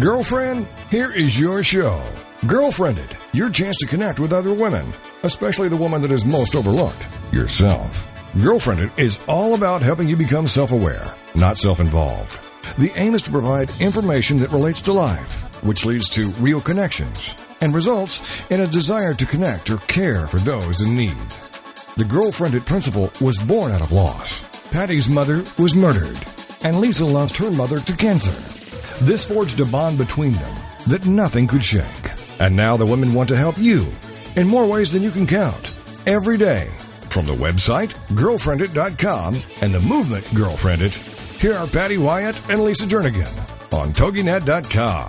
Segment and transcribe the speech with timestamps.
[0.00, 2.00] Girlfriend, here is your show.
[2.42, 4.86] Girlfriendit, your chance to connect with other women,
[5.24, 8.06] especially the woman that is most overlooked, yourself.
[8.34, 12.38] Girlfriendit is all about helping you become self aware, not self involved.
[12.78, 17.34] The aim is to provide information that relates to life, which leads to real connections
[17.60, 21.28] and results in a desire to connect or care for those in need.
[21.96, 24.44] The Girlfriendit principle was born out of loss.
[24.70, 26.18] Patty's mother was murdered,
[26.62, 28.57] and Lisa lost her mother to cancer.
[29.02, 30.56] This forged a bond between them
[30.88, 32.10] that nothing could shake.
[32.40, 33.86] And now the women want to help you
[34.34, 35.72] in more ways than you can count.
[36.04, 36.68] Every day.
[37.08, 40.92] From the website, girlfriendit.com, and the movement Girlfriendit,
[41.40, 43.32] here are Patty Wyatt and Lisa Jernigan
[43.72, 45.08] on TogiNet.com.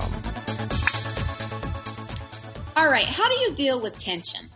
[2.78, 4.50] All right, how do you deal with tension?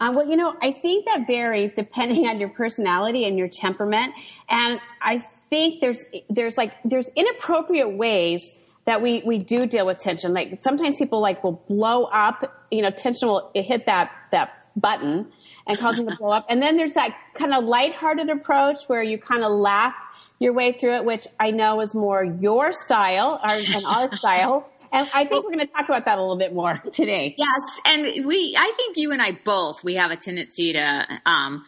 [0.00, 4.14] Uh, well, you know, I think that varies depending on your personality and your temperament.
[4.48, 5.98] And I think there's,
[6.28, 8.52] there's like, there's inappropriate ways
[8.84, 10.32] that we, we do deal with tension.
[10.32, 15.30] Like sometimes people like will blow up, you know, tension will hit that, that button
[15.66, 16.46] and cause them to blow up.
[16.48, 19.94] And then there's that kind of lighthearted approach where you kind of laugh
[20.38, 24.68] your way through it, which I know is more your style our, and our style.
[24.90, 27.34] And I think we're going to talk about that a little bit more today.
[27.36, 31.66] Yes, and we, I think you and I both, we have a tendency to, um,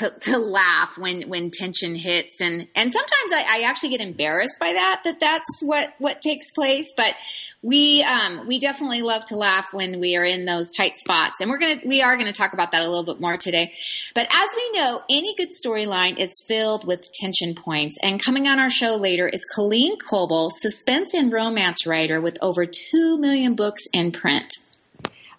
[0.00, 2.40] to, to laugh when, when tension hits.
[2.40, 6.50] And, and sometimes I, I actually get embarrassed by that, that that's what, what takes
[6.52, 6.92] place.
[6.96, 7.14] But
[7.62, 11.40] we, um, we definitely love to laugh when we are in those tight spots.
[11.40, 13.36] And we're going to, we are going to talk about that a little bit more
[13.36, 13.74] today.
[14.14, 17.98] But as we know, any good storyline is filled with tension points.
[18.02, 22.64] And coming on our show later is Colleen Coble, suspense and romance writer with over
[22.64, 24.54] 2 million books in print.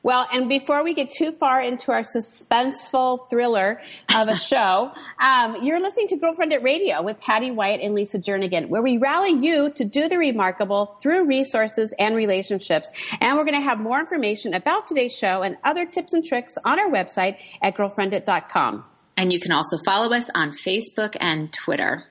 [0.03, 3.81] Well, and before we get too far into our suspenseful thriller
[4.15, 8.69] of a show, um, you're listening to Girlfriendit Radio with Patty Wyatt and Lisa Jernigan,
[8.69, 12.89] where we rally you to do the remarkable through resources and relationships.
[13.19, 16.57] And we're going to have more information about today's show and other tips and tricks
[16.65, 18.85] on our website at girlfriendit.com.
[19.17, 22.05] And you can also follow us on Facebook and Twitter.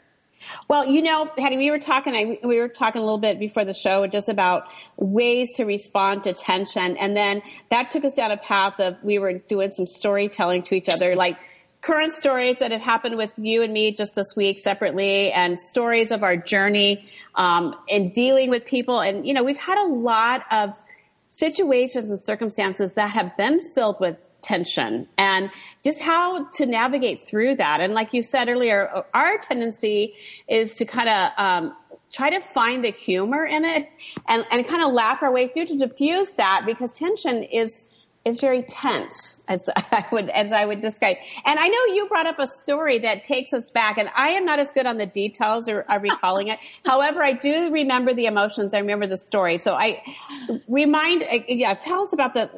[0.69, 2.15] Well, you know, Patty, we were talking.
[2.15, 4.65] I, we were talking a little bit before the show, just about
[4.97, 9.19] ways to respond to tension, and then that took us down a path of we
[9.19, 11.39] were doing some storytelling to each other, like
[11.83, 16.11] current stories that had happened with you and me just this week separately, and stories
[16.11, 19.01] of our journey um, in dealing with people.
[19.01, 20.75] And you know, we've had a lot of
[21.31, 25.51] situations and circumstances that have been filled with tension and
[25.85, 27.81] just how to navigate through that.
[27.81, 30.15] And like you said earlier, our tendency
[30.49, 31.77] is to kind of um,
[32.13, 33.89] try to find the humor in it
[34.29, 37.85] and, and kind of laugh our way through to diffuse that because tension is
[38.25, 41.17] is very tense as I would as I would describe.
[41.45, 44.45] And I know you brought up a story that takes us back, and I am
[44.45, 46.59] not as good on the details or, or recalling it.
[46.85, 48.75] However, I do remember the emotions.
[48.75, 49.59] I remember the story.
[49.59, 50.03] So I
[50.69, 52.51] remind, uh, yeah, tell us about the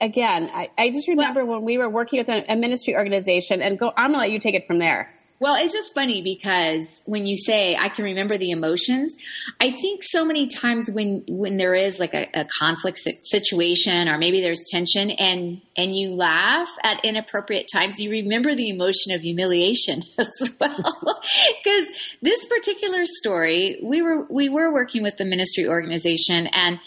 [0.00, 3.62] again, I, I just remember well, when we were working with a, a ministry organization
[3.62, 5.12] and go, I'm going to let you take it from there.
[5.38, 9.14] Well, it's just funny because when you say I can remember the emotions,
[9.60, 14.16] I think so many times when when there is like a, a, conflict situation or
[14.16, 19.20] maybe there's tension and and you laugh at inappropriate times, you remember the emotion of
[19.20, 20.70] humiliation as well.
[21.62, 26.78] Because this particular story, we were we were working with the ministry organization and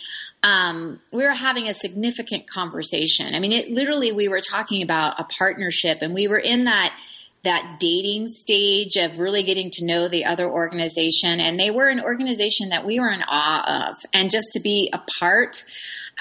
[0.44, 3.36] um, we were having a significant conversation.
[3.36, 6.98] I mean, it literally we were talking about a partnership, and we were in that
[7.44, 12.02] that dating stage of really getting to know the other organization, and they were an
[12.02, 15.64] organization that we were in awe of, and just to be a part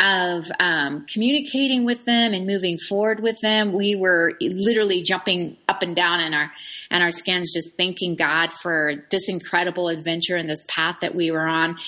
[0.01, 3.73] of um, communicating with them and moving forward with them.
[3.73, 6.53] We were literally jumping up and down in our
[6.91, 11.31] and our skins, just thanking God for this incredible adventure and this path that we
[11.31, 11.79] were on.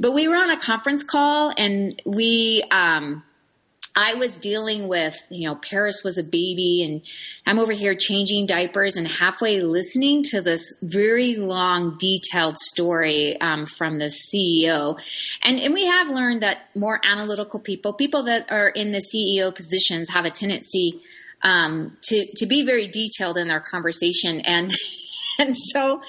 [0.00, 2.62] But we were on a conference call, and we.
[2.70, 3.22] Um,
[3.96, 7.02] I was dealing with, you know, Paris was a baby and
[7.46, 13.66] I'm over here changing diapers and halfway listening to this very long, detailed story um,
[13.66, 15.00] from the CEO.
[15.42, 19.54] And, and we have learned that more analytical people, people that are in the CEO
[19.54, 21.00] positions have a tendency
[21.42, 24.40] um, to, to be very detailed in their conversation.
[24.40, 24.72] And,
[25.40, 26.02] and so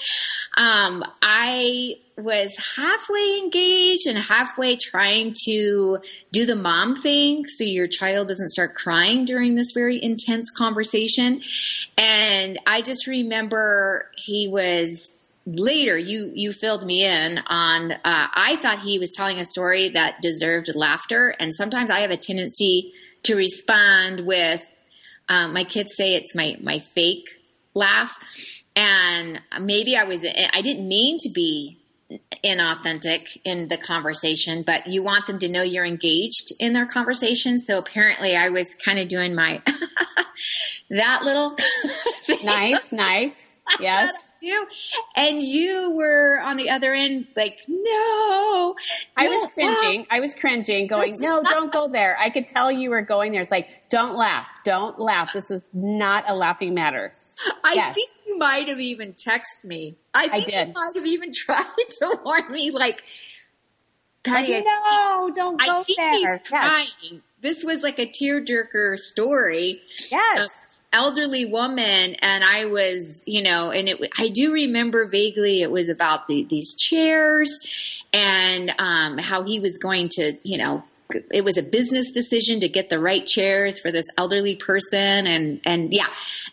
[0.58, 6.00] um, I was halfway engaged and halfway trying to
[6.32, 11.42] do the mom thing so your child doesn't start crying during this very intense conversation.
[11.98, 18.56] And I just remember he was later you you filled me in on uh, i
[18.62, 22.92] thought he was telling a story that deserved laughter and sometimes i have a tendency
[23.24, 24.72] to respond with
[25.30, 27.26] um, my kids say it's my my fake
[27.74, 28.20] laugh
[28.76, 31.82] and maybe i was i didn't mean to be
[32.44, 37.58] inauthentic in the conversation, but you want them to know you're engaged in their conversation.
[37.58, 39.62] So apparently I was kind of doing my,
[40.90, 41.56] that little.
[42.44, 43.54] nice, nice.
[43.80, 44.30] Yes.
[44.42, 44.68] you.
[45.16, 48.76] And you were on the other end, like, no.
[49.16, 50.00] I was cringing.
[50.02, 50.08] Laugh.
[50.12, 52.18] I was cringing, going, no, don't go there.
[52.20, 53.42] I could tell you were going there.
[53.42, 54.46] It's like, don't laugh.
[54.66, 55.32] Don't laugh.
[55.32, 57.14] This is not a laughing matter.
[57.64, 57.96] I yes.
[57.96, 59.98] think you might have even texted me.
[60.14, 60.68] I think I did.
[60.70, 61.66] you might have even tried
[62.00, 63.04] to warn me, like,
[64.24, 66.42] Patty, like, no, don't go there.
[66.52, 66.94] Yes.
[67.42, 69.82] This was like a tearjerker story.
[70.12, 75.72] Yes elderly woman and I was, you know, and it, I do remember vaguely it
[75.72, 77.60] was about the, these chairs
[78.14, 80.84] and, um, how he was going to, you know,
[81.32, 85.62] it was a business decision to get the right chairs for this elderly person and
[85.66, 86.08] and yeah.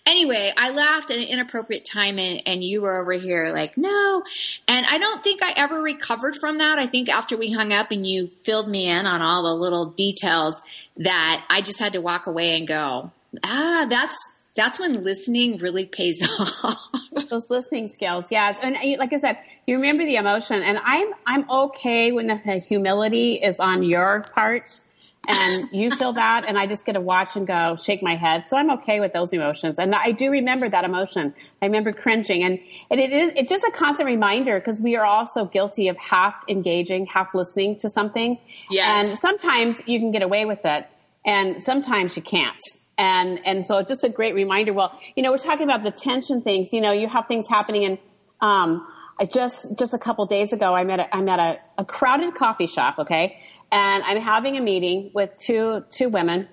[0.06, 4.22] Anyway i laughed at an inappropriate time and, and you were over here like no.
[4.66, 6.78] And i don't think i ever recovered from that.
[6.78, 9.90] I think after we hung up and you filled me in on all the little
[9.90, 10.62] details
[10.96, 13.12] that i just had to walk away and go
[13.44, 14.16] ah, that's
[14.58, 16.82] that's when listening really pays off.
[17.30, 18.58] Those listening skills, yes.
[18.60, 22.36] And uh, like I said, you remember the emotion, and I'm I'm okay when the
[22.58, 24.80] humility is on your part,
[25.28, 28.48] and you feel that, and I just get to watch and go shake my head.
[28.48, 31.34] So I'm okay with those emotions, and I do remember that emotion.
[31.62, 32.58] I remember cringing, and,
[32.90, 35.96] and it is it's just a constant reminder because we are all so guilty of
[35.98, 38.38] half engaging, half listening to something.
[38.70, 39.10] Yes.
[39.10, 40.88] and sometimes you can get away with it,
[41.24, 42.60] and sometimes you can't
[42.98, 44.72] and and so just a great reminder.
[44.74, 46.72] Well, you know, we're talking about the tension things.
[46.72, 47.98] You know, you have things happening, and
[48.40, 48.86] um,
[49.18, 52.34] I just just a couple days ago, I'm at a, I'm at a, a crowded
[52.34, 53.38] coffee shop, okay,
[53.70, 56.48] and I'm having a meeting with two two women,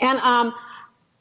[0.00, 0.54] and um,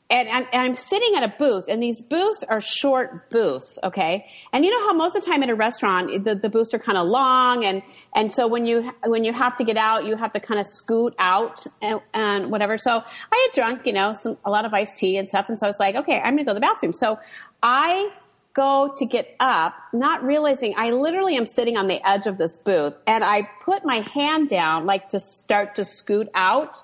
[0.10, 4.26] and, and, and, I'm sitting at a booth, and these booths are short booths, okay?
[4.52, 6.80] And you know how most of the time at a restaurant, the, the booths are
[6.80, 7.84] kind of long, and,
[8.16, 10.66] and so when you, when you have to get out, you have to kind of
[10.66, 12.78] scoot out and, and whatever.
[12.78, 15.60] So I had drunk, you know, some, a lot of iced tea and stuff, and
[15.60, 16.94] so I was like, okay, I'm gonna go to the bathroom.
[16.94, 17.20] So
[17.62, 18.12] I
[18.54, 22.58] go to get up, not realizing I literally am sitting on the edge of this
[22.58, 26.78] booth, and I put my hand down, like to start to scoot out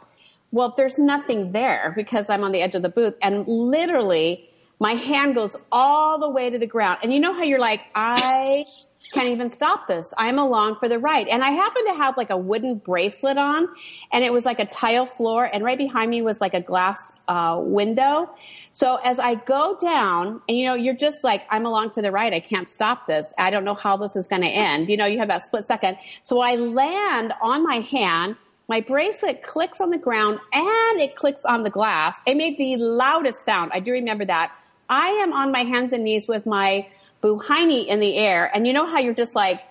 [0.55, 4.49] well, there's nothing there because I'm on the edge of the booth and literally
[4.79, 6.99] my hand goes all the way to the ground.
[7.03, 8.65] And you know how you're like, I
[9.13, 10.13] can't even stop this.
[10.17, 11.27] I'm along for the ride.
[11.27, 13.67] And I happen to have like a wooden bracelet on
[14.13, 17.11] and it was like a tile floor and right behind me was like a glass
[17.27, 18.29] uh, window.
[18.71, 22.13] So as I go down and you know, you're just like, I'm along for the
[22.13, 22.33] ride.
[22.33, 23.33] I can't stop this.
[23.37, 24.89] I don't know how this is going to end.
[24.89, 25.97] You know, you have that split second.
[26.23, 28.37] So I land on my hand
[28.67, 32.19] my bracelet clicks on the ground and it clicks on the glass.
[32.25, 33.71] It made the loudest sound.
[33.73, 34.51] I do remember that.
[34.89, 36.87] I am on my hands and knees with my
[37.21, 38.49] buhini in the air.
[38.53, 39.61] And you know how you're just like,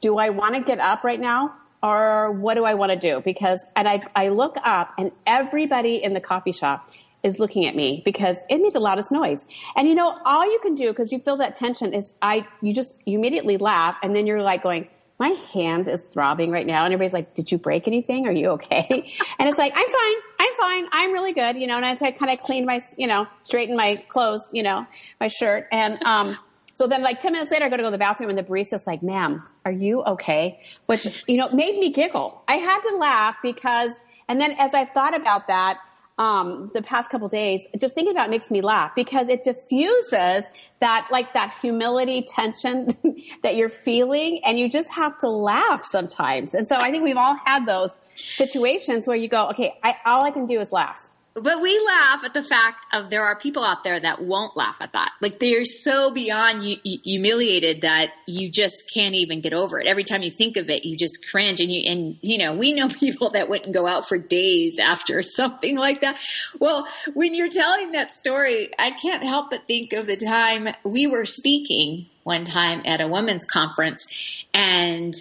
[0.00, 1.54] do I want to get up right now?
[1.82, 3.22] Or what do I want to do?
[3.24, 6.90] Because, and I, I look up and everybody in the coffee shop
[7.22, 9.44] is looking at me because it made the loudest noise.
[9.76, 12.74] And you know, all you can do because you feel that tension is I, you
[12.74, 14.88] just, you immediately laugh and then you're like going,
[15.20, 16.84] my hand is throbbing right now.
[16.84, 18.26] And everybody's like, did you break anything?
[18.26, 19.14] Are you okay?
[19.38, 20.14] And it's like, I'm fine.
[20.38, 20.88] I'm fine.
[20.92, 21.56] I'm really good.
[21.56, 24.86] You know, and I kind of cleaned my, you know, straightened my clothes, you know,
[25.20, 25.66] my shirt.
[25.72, 26.36] And, um,
[26.72, 28.42] so then like 10 minutes later, I go to go to the bathroom and the
[28.42, 30.60] barista's like, ma'am, are you okay?
[30.86, 32.42] Which, you know, made me giggle.
[32.48, 33.92] I had to laugh because,
[34.28, 35.78] and then as I thought about that,
[36.20, 40.44] um, the past couple days, just thinking about makes me laugh because it diffuses
[40.80, 42.94] that, like that humility tension
[43.42, 46.54] that you're feeling and you just have to laugh sometimes.
[46.54, 50.22] And so I think we've all had those situations where you go, okay, I, all
[50.22, 51.08] I can do is laugh.
[51.34, 54.78] But we laugh at the fact of there are people out there that won't laugh
[54.80, 55.12] at that.
[55.20, 59.86] Like they're so beyond humiliated that you just can't even get over it.
[59.86, 61.60] Every time you think of it, you just cringe.
[61.60, 65.22] And you, and you know, we know people that wouldn't go out for days after
[65.22, 66.16] something like that.
[66.58, 71.06] Well, when you're telling that story, I can't help but think of the time we
[71.06, 75.14] were speaking one time at a women's conference and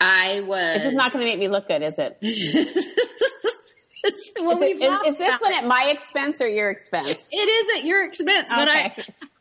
[0.00, 0.82] I was.
[0.82, 2.16] This is not going to make me look good, is it?
[4.40, 7.28] well, is, is, is, this one at my expense or your expense?
[7.30, 8.94] It is at your expense, but okay.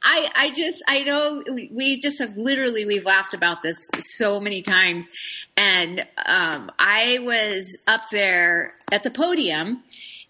[0.03, 4.39] I, I, I just, I know we just have literally, we've laughed about this so
[4.39, 5.09] many times.
[5.55, 9.83] And, um, I was up there at the podium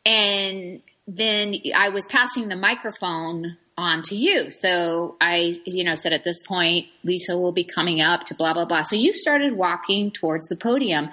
[0.05, 4.51] and then I was passing the microphone on to you.
[4.51, 8.53] So I, you know, said at this point, Lisa will be coming up to blah,
[8.53, 8.81] blah, blah.
[8.81, 11.09] So you started walking towards the podium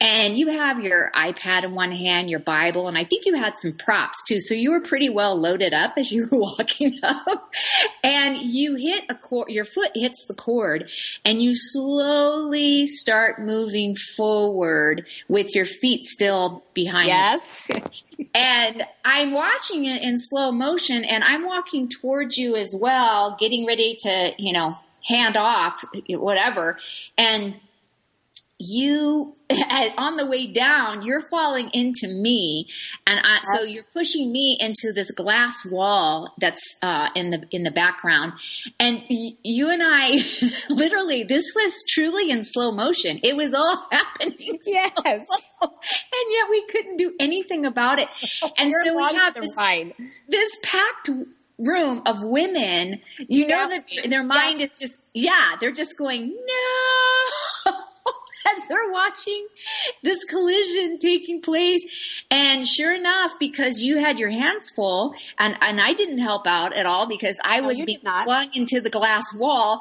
[0.00, 3.56] and you have your iPad in one hand, your Bible, and I think you had
[3.56, 4.40] some props too.
[4.40, 7.52] So you were pretty well loaded up as you were walking up
[8.02, 10.90] and you hit a cord, your foot hits the cord
[11.24, 17.68] and you slowly start moving forward with your feet still behind yes.
[18.34, 23.66] And I'm watching it in slow motion and I'm walking towards you as well, getting
[23.66, 24.74] ready to, you know,
[25.06, 26.78] hand off, whatever.
[27.16, 27.54] And
[28.60, 29.34] you
[29.98, 32.66] on the way down you're falling into me.
[33.06, 37.62] And I, so you're pushing me into this glass wall that's uh, in the in
[37.64, 38.34] the background.
[38.78, 40.18] And y- you and I
[40.70, 43.18] literally this was truly in slow motion.
[43.22, 44.92] It was all happening yes.
[45.04, 45.22] and
[46.30, 48.08] yet we couldn't do anything about it.
[48.58, 49.56] And so we have this,
[50.28, 51.10] this packed
[51.58, 54.72] room of women, you know that their mind yes.
[54.72, 57.72] is just, yeah, they're just going, no.
[58.56, 59.46] As they're watching
[60.02, 62.24] this collision taking place.
[62.30, 66.72] And sure enough, because you had your hands full and, and I didn't help out
[66.72, 69.80] at all because I no, was being flung into the glass wall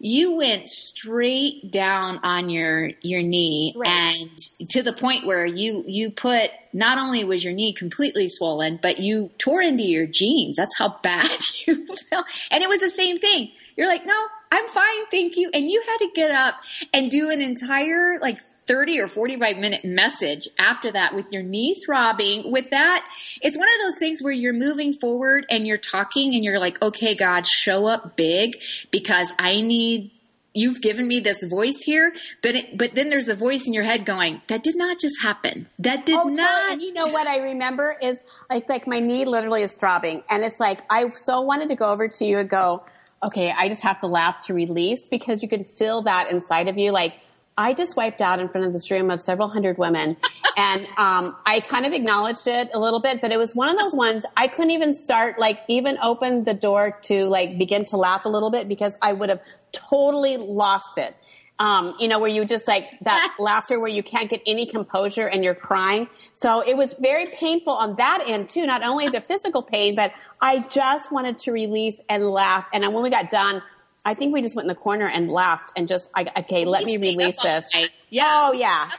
[0.00, 3.74] you went straight down on your your knee.
[3.76, 4.16] Right.
[4.16, 8.78] and to the point where you you put not only was your knee completely swollen
[8.82, 10.56] but you tore into your jeans.
[10.56, 11.28] That's how bad
[11.66, 12.24] you felt.
[12.50, 13.52] And it was the same thing.
[13.76, 15.50] You're like no i'm fine thank you.
[15.52, 16.54] And you had to get up
[16.92, 21.74] and do an entire like 30 or 45 minute message after that with your knee
[21.84, 23.04] throbbing with that
[23.42, 26.80] it's one of those things where you're moving forward and you're talking and you're like
[26.80, 30.12] okay god show up big because i need
[30.54, 33.84] you've given me this voice here but it, but then there's a voice in your
[33.84, 35.68] head going that did not just happen.
[35.78, 39.24] That did oh, not and you know what i remember is like like my knee
[39.24, 42.48] literally is throbbing and it's like i so wanted to go over to you and
[42.48, 42.84] go
[43.22, 46.78] okay i just have to laugh to release because you can feel that inside of
[46.78, 47.14] you like
[47.60, 50.16] I just wiped out in front of this room of several hundred women.
[50.56, 53.76] and um, I kind of acknowledged it a little bit, but it was one of
[53.76, 57.98] those ones I couldn't even start, like, even open the door to, like, begin to
[57.98, 59.40] laugh a little bit because I would have
[59.72, 61.14] totally lost it.
[61.60, 65.26] Um, you know, where you just like that laughter where you can't get any composure
[65.28, 66.08] and you're crying.
[66.32, 70.12] So it was very painful on that end too, not only the physical pain, but
[70.40, 72.66] I just wanted to release and laugh.
[72.72, 73.62] And when we got done,
[74.06, 76.96] I think we just went in the corner and laughed and just, okay, let me
[76.96, 77.70] release this.
[78.08, 78.22] Yeah.
[78.26, 78.90] Oh, yeah.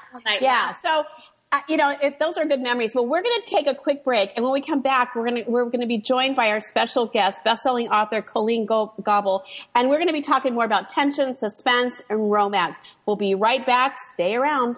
[0.43, 0.73] Yeah.
[0.73, 1.03] So,
[1.51, 2.95] uh, you know, it, those are good memories.
[2.95, 5.43] Well, we're going to take a quick break, and when we come back, we're going
[5.43, 9.43] to we're going to be joined by our special guest, best-selling author Colleen Go- Coble,
[9.75, 12.77] and we're going to be talking more about tension, suspense, and romance.
[13.05, 13.97] We'll be right back.
[14.13, 14.77] Stay around.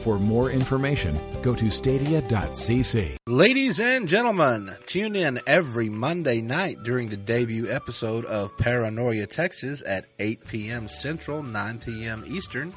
[0.00, 3.16] For more information, go to stadia.cc.
[3.26, 9.82] Ladies and gentlemen, tune in every Monday night during the debut episode of Paranoia Texas
[9.84, 10.88] at 8 p.m.
[10.88, 12.24] Central, 9 p.m.
[12.28, 12.72] Eastern,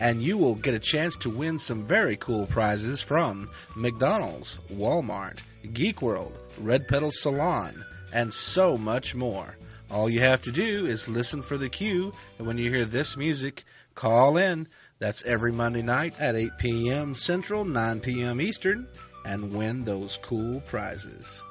[0.00, 5.38] and you will get a chance to win some very cool prizes from McDonald's, Walmart,
[5.72, 9.56] Geek World, Red Pedal Salon, and so much more.
[9.92, 13.16] All you have to do is listen for the cue, and when you hear this
[13.16, 13.62] music,
[13.94, 14.66] call in
[15.02, 17.14] that's every Monday night at 8 p.m.
[17.16, 18.40] Central, 9 p.m.
[18.40, 18.86] Eastern,
[19.26, 21.42] and win those cool prizes.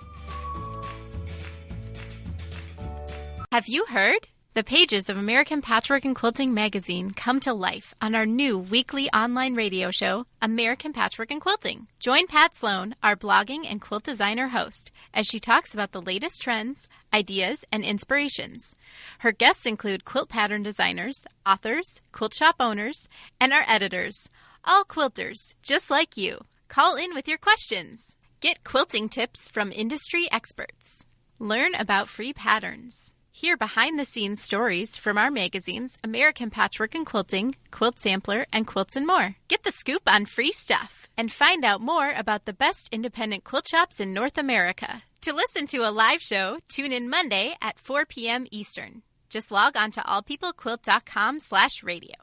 [3.52, 4.30] Have you heard?
[4.54, 9.10] The pages of American Patchwork and Quilting magazine come to life on our new weekly
[9.12, 11.88] online radio show, American Patchwork and Quilting.
[12.00, 16.42] Join Pat Sloan, our blogging and quilt designer host, as she talks about the latest
[16.42, 18.76] trends, ideas, and inspirations.
[19.20, 21.16] Her guests include quilt pattern designers,
[21.46, 23.08] authors, quilt shop owners,
[23.40, 24.30] and our editors,
[24.64, 26.40] all quilters, just like you.
[26.68, 28.16] Call in with your questions.
[28.40, 31.04] Get quilting tips from industry experts.
[31.40, 33.14] Learn about free patterns.
[33.32, 38.68] Hear behind the scenes stories from our magazines American Patchwork and Quilting, Quilt Sampler, and
[38.68, 39.36] Quilts and More.
[39.48, 43.68] Get the scoop on free stuff and find out more about the best independent quilt
[43.68, 45.04] shops in North America.
[45.22, 48.48] To listen to a live show, tune in Monday at 4 p.m.
[48.52, 49.04] Eastern.
[49.30, 52.16] Just log on to allpeoplequilt.com slash radio.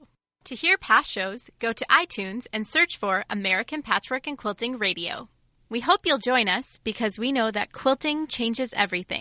[0.45, 5.29] To hear past shows, go to iTunes and search for American Patchwork and Quilting Radio.
[5.69, 9.21] We hope you'll join us because we know that quilting changes everything.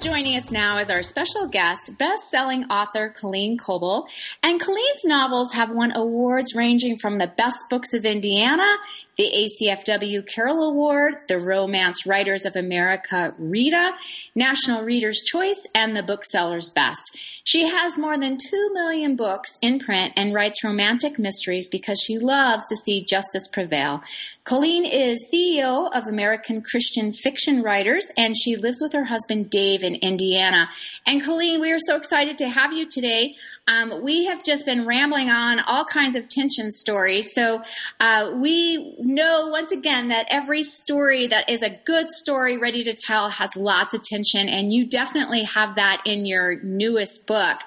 [0.00, 4.06] Joining us now is our special guest, best-selling author Colleen Coble.
[4.42, 8.76] And Colleen's novels have won awards ranging from the Best Books of Indiana,
[9.16, 13.94] the ACFW Carol Award, the Romance Writers of America Rita,
[14.34, 17.16] National Reader's Choice, and the Bookseller's Best.
[17.44, 22.18] She has more than 2 million books in print and writes romantic mysteries because she
[22.18, 24.02] loves to see justice prevail.
[24.44, 29.82] Colleen is CEO of American Christian Fiction Writers, and she lives with her husband Dave
[29.86, 30.68] in Indiana.
[31.06, 33.36] And Colleen, we are so excited to have you today.
[33.66, 37.32] Um, we have just been rambling on all kinds of tension stories.
[37.32, 37.62] So
[37.98, 42.92] uh, we know once again that every story that is a good story ready to
[42.92, 47.58] tell has lots of tension, and you definitely have that in your newest book.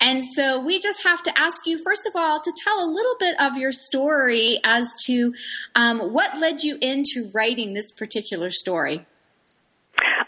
[0.00, 3.16] And so we just have to ask you, first of all, to tell a little
[3.18, 5.34] bit of your story as to
[5.74, 9.06] um, what led you into writing this particular story.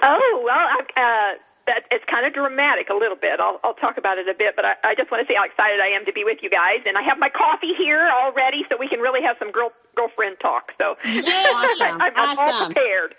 [0.03, 3.39] Oh well, uh, that it's kind of dramatic a little bit.
[3.39, 5.47] I'll I'll talk about it a bit, but I, I just want to say how
[5.47, 8.67] excited I am to be with you guys, and I have my coffee here already,
[8.67, 10.75] so we can really have some girl girlfriend talk.
[10.79, 12.03] So yeah, awesome.
[12.03, 12.43] I, I'm awesome.
[12.43, 13.11] all prepared.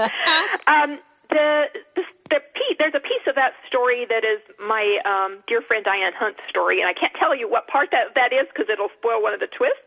[0.66, 0.90] um,
[1.28, 5.60] the, the the piece there's a piece of that story that is my um, dear
[5.60, 8.72] friend Diane Hunt's story, and I can't tell you what part that that is because
[8.72, 9.84] it'll spoil one of the twists.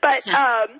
[0.00, 0.78] but um,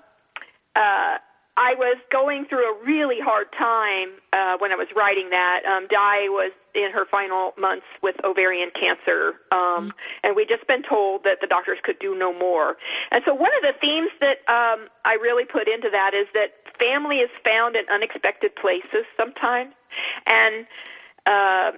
[0.75, 1.19] uh,
[1.55, 5.61] I was going through a really hard time uh, when I was writing that.
[5.69, 9.97] Um, Di was in her final months with ovarian cancer, um, mm-hmm.
[10.23, 12.77] and we'd just been told that the doctors could do no more.
[13.11, 16.57] And so, one of the themes that um, I really put into that is that
[16.79, 19.73] family is found in unexpected places sometimes,
[20.25, 20.65] and
[21.29, 21.77] uh,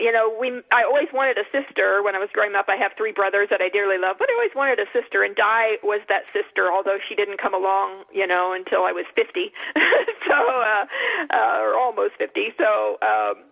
[0.00, 2.66] you know, we I always wanted a sister when I was growing up.
[2.68, 5.36] I have three brothers that I dearly love, but I always wanted a sister and
[5.36, 9.52] Di was that sister, although she didn't come along, you know, until I was 50.
[10.26, 10.84] so uh
[11.30, 12.54] uh or almost 50.
[12.58, 13.44] So um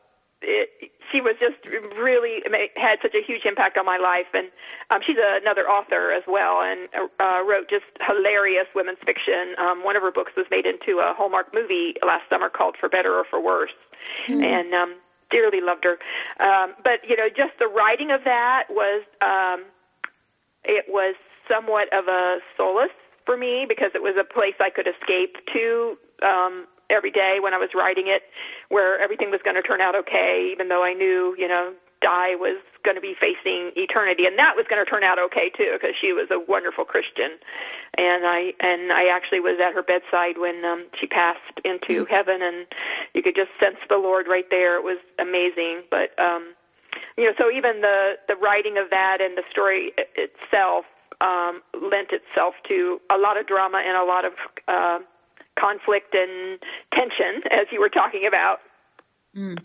[0.42, 1.62] it, she was just
[1.96, 2.42] really
[2.76, 4.50] had such a huge impact on my life, and
[4.90, 6.88] um, she's another author as well, and
[7.20, 9.54] uh, wrote just hilarious women's fiction.
[9.58, 12.88] Um, one of her books was made into a Hallmark movie last summer called For
[12.88, 13.76] Better or for Worse,
[14.26, 14.42] mm.
[14.42, 14.94] and um,
[15.32, 15.96] dearly loved her.
[16.38, 19.64] Um, but you know, just the writing of that was um,
[20.62, 21.16] it was
[21.48, 22.94] somewhat of a solace
[23.26, 27.54] for me because it was a place I could escape to um, every day when
[27.54, 28.22] I was writing it,
[28.68, 32.36] where everything was going to turn out okay, even though I knew, you know, Di
[32.36, 35.70] was going to be facing eternity, and that was going to turn out okay too,
[35.74, 37.38] because she was a wonderful Christian,
[37.96, 42.12] and I and I actually was at her bedside when um, she passed into mm-hmm.
[42.12, 42.66] heaven, and
[43.14, 44.76] you could just sense the Lord right there.
[44.76, 46.54] It was amazing, but um,
[47.16, 50.84] you know, so even the the writing of that and the story itself
[51.20, 54.32] um, lent itself to a lot of drama and a lot of
[54.68, 54.98] uh,
[55.58, 56.58] conflict and
[56.94, 58.58] tension, as you were talking about.
[59.36, 59.62] Mm.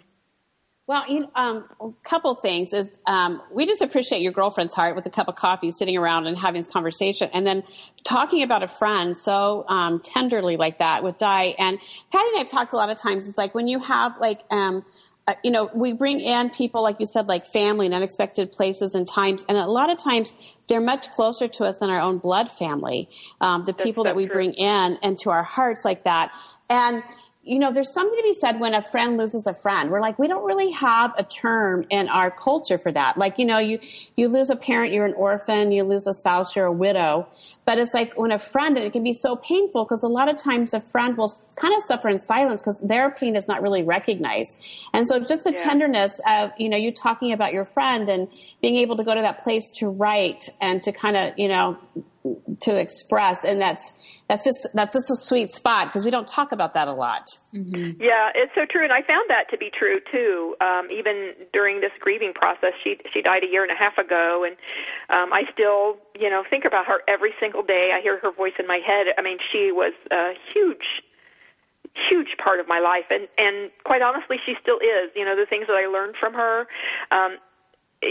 [0.87, 5.05] Well, you um, a couple things is um, we just appreciate your girlfriend's heart with
[5.05, 7.63] a cup of coffee, sitting around and having this conversation, and then
[8.05, 11.55] talking about a friend so um, tenderly like that with Di.
[11.57, 11.77] And
[12.09, 13.27] Patty and I have talked a lot of times.
[13.27, 14.41] It's like when you have like.
[14.49, 14.85] Um,
[15.29, 18.95] uh, you know, we bring in people, like you said, like family in unexpected places
[18.95, 19.43] and times.
[19.49, 20.33] And a lot of times
[20.69, 23.09] they're much closer to us than our own blood family.
[23.41, 24.35] Um, the people that we true.
[24.35, 26.31] bring in into our hearts like that.
[26.69, 27.03] And
[27.47, 29.89] you know, there's something to be said when a friend loses a friend.
[29.89, 33.17] We're like, we don't really have a term in our culture for that.
[33.17, 33.79] Like, you know, you,
[34.15, 37.27] you lose a parent, you're an orphan, you lose a spouse, you're a widow.
[37.65, 40.29] But it's like when a friend, and it can be so painful because a lot
[40.29, 43.61] of times a friend will kind of suffer in silence because their pain is not
[43.61, 44.57] really recognized.
[44.93, 45.63] And so just the yeah.
[45.63, 48.27] tenderness of, you know, you talking about your friend and
[48.61, 51.77] being able to go to that place to write and to kind of, you know,
[52.61, 53.43] to express.
[53.43, 53.93] And that's,
[54.27, 57.37] that's just that's just a sweet spot because we don't talk about that a lot.
[57.53, 58.01] Mm-hmm.
[58.01, 60.55] Yeah, it's so true, and I found that to be true too.
[60.59, 64.45] Um, even during this grieving process, she she died a year and a half ago,
[64.45, 64.55] and
[65.09, 67.91] um, I still you know think about her every single day.
[67.95, 69.07] I hear her voice in my head.
[69.17, 71.03] I mean, she was a huge
[72.09, 75.47] huge part of my life and and quite honestly she still is you know the
[75.47, 76.67] things that i learned from her
[77.09, 77.37] um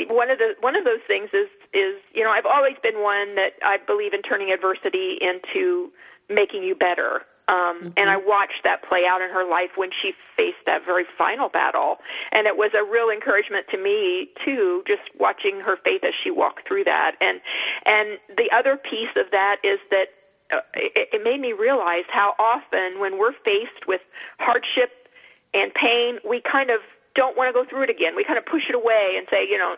[0.09, 3.35] one of the one of those things is is you know I've always been one
[3.37, 5.91] that I believe in turning adversity into
[6.29, 7.23] making you better.
[7.49, 7.89] Um, mm-hmm.
[7.97, 11.49] And I watched that play out in her life when she faced that very final
[11.49, 11.99] battle,
[12.33, 16.33] and it was a real encouragement to me too, just watching her faith as she
[16.33, 17.13] walked through that.
[17.21, 17.41] And
[17.87, 20.07] and the other piece of that is that
[20.53, 24.01] uh, it, it made me realize how often when we're faced with
[24.41, 25.07] hardship
[25.55, 26.81] and pain, we kind of
[27.17, 28.15] don't want to go through it again.
[28.15, 29.75] We kind of push it away and say, you know,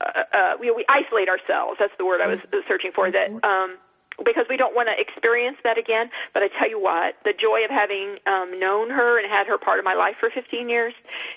[0.00, 1.76] uh, uh, we, we isolate ourselves.
[1.78, 2.64] That's the word I was mm-hmm.
[2.66, 3.12] searching for.
[3.12, 3.44] That mm-hmm.
[3.44, 3.76] um,
[4.24, 6.10] because we don't want to experience that again.
[6.32, 9.58] But I tell you what, the joy of having um, known her and had her
[9.58, 10.92] part of my life for 15 years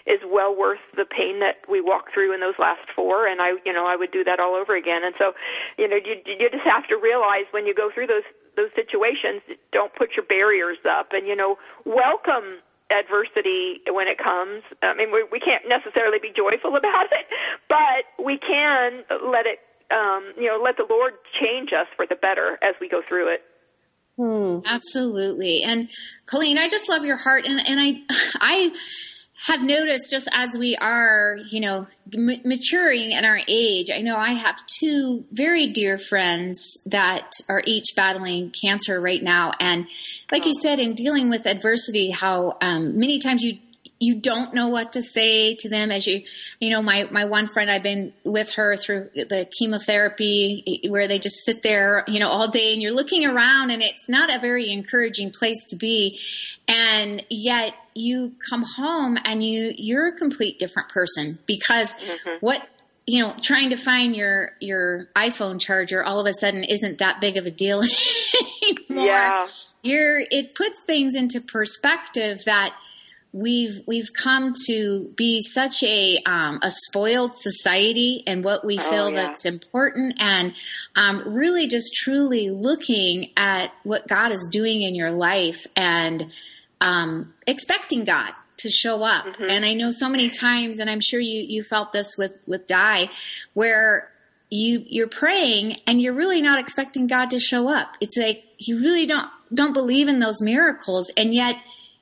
[0.06, 3.28] is well worth the pain that we walked through in those last four.
[3.28, 5.04] And I, you know, I would do that all over again.
[5.04, 5.34] And so,
[5.78, 9.42] you know, you, you just have to realize when you go through those those situations,
[9.72, 12.62] don't put your barriers up, and you know, welcome
[12.94, 14.62] adversity when it comes.
[14.82, 17.26] I mean, we, we can't necessarily be joyful about it,
[17.68, 22.16] but we can let it, um, you know, let the Lord change us for the
[22.16, 23.42] better as we go through it.
[24.18, 24.60] Hmm.
[24.66, 25.64] Absolutely.
[25.64, 25.90] And
[26.28, 27.46] Colleen, I just love your heart.
[27.46, 28.02] And, and I,
[28.40, 28.72] I,
[29.46, 34.16] have noticed just as we are, you know, m- maturing in our age, I know
[34.16, 39.52] I have two very dear friends that are each battling cancer right now.
[39.60, 39.88] And
[40.32, 43.58] like you said, in dealing with adversity, how um, many times you
[44.04, 46.22] you don't know what to say to them as you
[46.60, 51.20] you know my my one friend I've been with her through the chemotherapy where they
[51.20, 54.40] just sit there you know all day and you're looking around and it's not a
[54.40, 56.20] very encouraging place to be
[56.68, 62.38] and yet you come home and you you're a complete different person because mm-hmm.
[62.42, 62.68] what
[63.08, 67.22] you know trying to find your your iphone charger all of a sudden isn't that
[67.22, 67.82] big of a deal
[68.90, 69.48] anymore yeah.
[69.82, 72.76] you're it puts things into perspective that
[73.34, 78.90] we've we've come to be such a um, a spoiled society and what we oh,
[78.90, 79.16] feel oh, yeah.
[79.16, 80.54] that's important and
[80.96, 86.32] um, really just truly looking at what God is doing in your life and
[86.80, 89.26] um, expecting God to show up.
[89.26, 89.50] Mm-hmm.
[89.50, 92.68] And I know so many times, and I'm sure you you felt this with with
[92.68, 93.10] Di,
[93.54, 94.12] where
[94.52, 97.98] you you're praying and you're really not expecting God to show up.
[98.00, 101.58] It's like you really don't don't believe in those miracles, and yet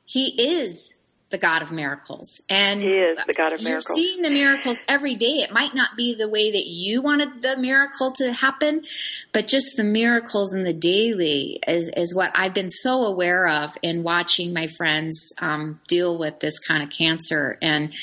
[0.06, 0.94] He is
[1.32, 2.41] the God of miracles.
[2.50, 3.86] And He is the God of miracles.
[3.89, 5.41] You're seeing the miracles every day.
[5.41, 8.84] It might not be the way that you wanted the miracle to happen,
[9.32, 13.78] but just the miracles in the daily is, is what I've been so aware of
[13.82, 17.58] in watching my friends um, deal with this kind of cancer.
[17.62, 17.94] And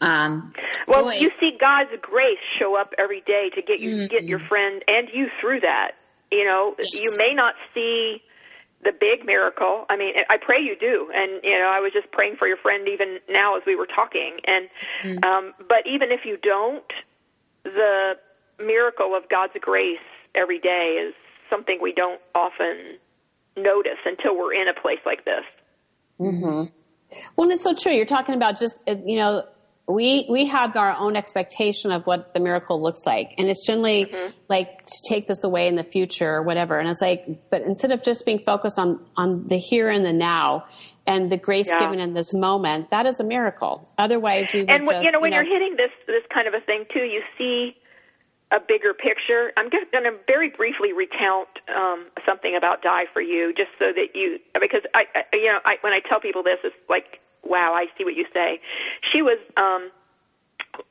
[0.00, 0.52] um,
[0.86, 4.06] well, boy, you see God's grace show up every day to get you mm-hmm.
[4.06, 5.92] get your friend and you through that.
[6.30, 6.94] You know, yes.
[6.94, 8.20] you may not see
[8.84, 9.86] the big miracle.
[9.88, 11.10] I mean, I pray you do.
[11.14, 13.86] And you know, I was just praying for your friend even now as we were
[13.86, 14.36] talking.
[14.44, 14.68] And
[15.02, 15.24] mm-hmm.
[15.24, 16.84] um, but even if you don't,
[17.64, 18.14] the
[18.58, 19.98] miracle of God's grace
[20.34, 21.14] every day is
[21.50, 22.98] something we don't often
[23.56, 25.44] notice until we're in a place like this.
[26.20, 26.70] Mm-hmm.
[27.36, 27.92] Well, it's so true.
[27.92, 29.44] You're talking about just you know
[29.86, 34.06] we we have our own expectation of what the miracle looks like and it's generally
[34.06, 34.30] mm-hmm.
[34.48, 37.90] like to take this away in the future or whatever and it's like but instead
[37.90, 40.64] of just being focused on on the here and the now
[41.06, 41.80] and the grace yeah.
[41.80, 45.20] given in this moment that is a miracle otherwise we would and just, you know
[45.20, 47.76] when you are hitting this this kind of a thing too you see
[48.52, 53.20] a bigger picture i'm just going to very briefly recount um something about Di for
[53.20, 56.42] you just so that you because i, I you know I, when i tell people
[56.42, 58.60] this it's like wow, I see what you say.
[59.12, 59.90] She was um,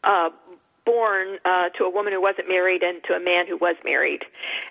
[0.04, 0.30] uh,
[0.86, 4.24] born uh, to a woman who wasn't married and to a man who was married,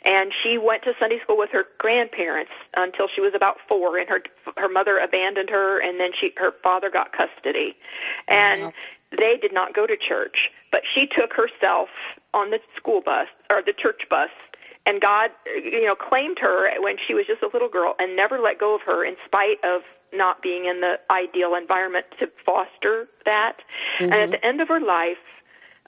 [0.05, 4.09] and she went to Sunday school with her grandparents until she was about four, and
[4.09, 4.23] her
[4.57, 7.77] her mother abandoned her, and then she her father got custody,
[8.29, 8.63] and.
[8.63, 8.73] Wow.
[9.15, 11.91] They did not go to church, but she took herself
[12.33, 14.31] on the school bus or the church bus
[14.87, 18.39] and God, you know, claimed her when she was just a little girl and never
[18.41, 19.83] let go of her in spite of
[20.13, 23.59] not being in the ideal environment to foster that.
[24.01, 24.13] Mm-hmm.
[24.13, 25.17] And at the end of her life,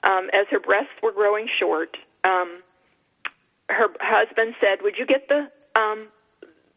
[0.03, 2.61] um, as her breasts were growing short, um,
[3.69, 6.07] her husband said, "Would you get the um,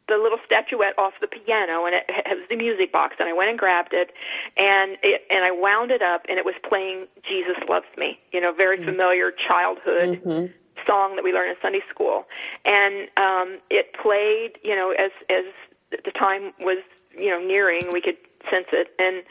[0.09, 3.51] the little statuette off the piano and it has the music box and I went
[3.51, 4.11] and grabbed it
[4.57, 8.41] and it and I wound it up and it was playing Jesus loves me you
[8.41, 8.87] know very mm-hmm.
[8.87, 10.47] familiar childhood mm-hmm.
[10.87, 12.25] song that we learn in Sunday school
[12.65, 15.45] and um it played you know as as
[15.91, 16.79] the time was
[17.19, 18.17] you know nearing we could
[18.51, 18.89] sense it.
[18.99, 19.23] And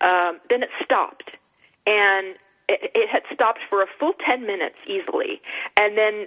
[0.00, 1.30] um then it stopped.
[1.86, 2.36] And
[2.68, 5.40] it, it had stopped for a full 10 minutes easily.
[5.76, 6.26] And then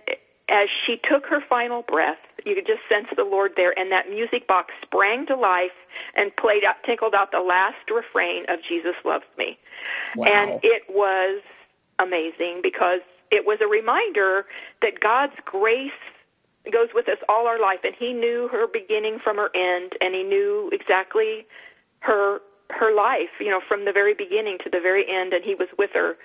[0.49, 4.09] as she took her final breath, you could just sense the Lord there, and that
[4.09, 5.75] music box sprang to life
[6.15, 9.57] and played out, tinkled out the last refrain of "Jesus loves me,"
[10.15, 10.25] wow.
[10.25, 11.41] and it was
[11.99, 13.01] amazing because
[13.31, 14.45] it was a reminder
[14.81, 15.91] that God's grace
[16.65, 20.13] goes with us all our life, and He knew her beginning from her end, and
[20.13, 21.45] He knew exactly
[21.99, 22.39] her
[22.71, 25.67] her life, you know, from the very beginning to the very end, and He was
[25.77, 26.17] with her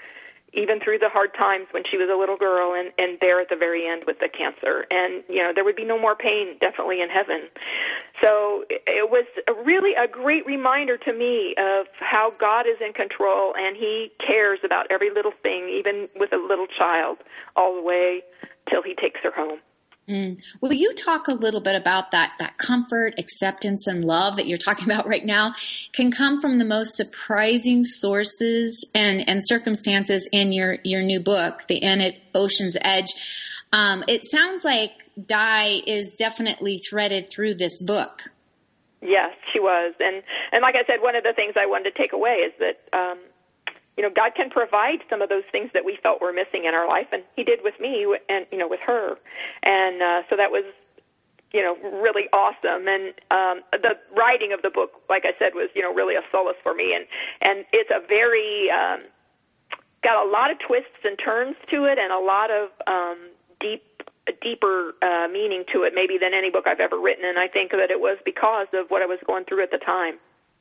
[0.55, 3.49] even through the hard times when she was a little girl and and there at
[3.49, 4.87] the very end with the cancer.
[4.90, 7.51] And you know there would be no more pain definitely in heaven.
[8.23, 9.27] So it was
[9.66, 14.61] really a great reminder to me of how God is in control and he cares
[14.64, 17.18] about every little thing even with a little child
[17.57, 18.23] all the way
[18.70, 19.59] till he takes her home
[20.09, 20.43] Mm.
[20.61, 24.59] Will you talk a little bit about that that comfort, acceptance, and love that you're
[24.59, 25.55] talking about right now
[25.93, 31.67] can come from the most surprising sources and, and circumstances in your, your new book,
[31.69, 33.12] The Inn at Ocean's Edge.
[33.73, 34.93] Um, it sounds like
[35.27, 38.23] Di is definitely threaded through this book.
[39.01, 41.99] Yes, she was, and and like I said, one of the things I wanted to
[41.99, 43.19] take away is that um,
[43.96, 46.74] you know, God can provide some of those things that we felt were missing in
[46.74, 49.16] our life, and He did with me, and you know, with her,
[49.62, 50.64] and uh, so that was,
[51.52, 52.88] you know, really awesome.
[52.88, 56.22] And um, the writing of the book, like I said, was you know really a
[56.33, 57.07] solace for me, and
[57.42, 59.07] and it's a very um,
[60.02, 63.30] got a lot of twists and turns to it, and a lot of um,
[63.61, 63.83] deep
[64.40, 67.72] deeper uh, meaning to it maybe than any book I've ever written and I think
[67.72, 70.16] that it was because of what I was going through at the time.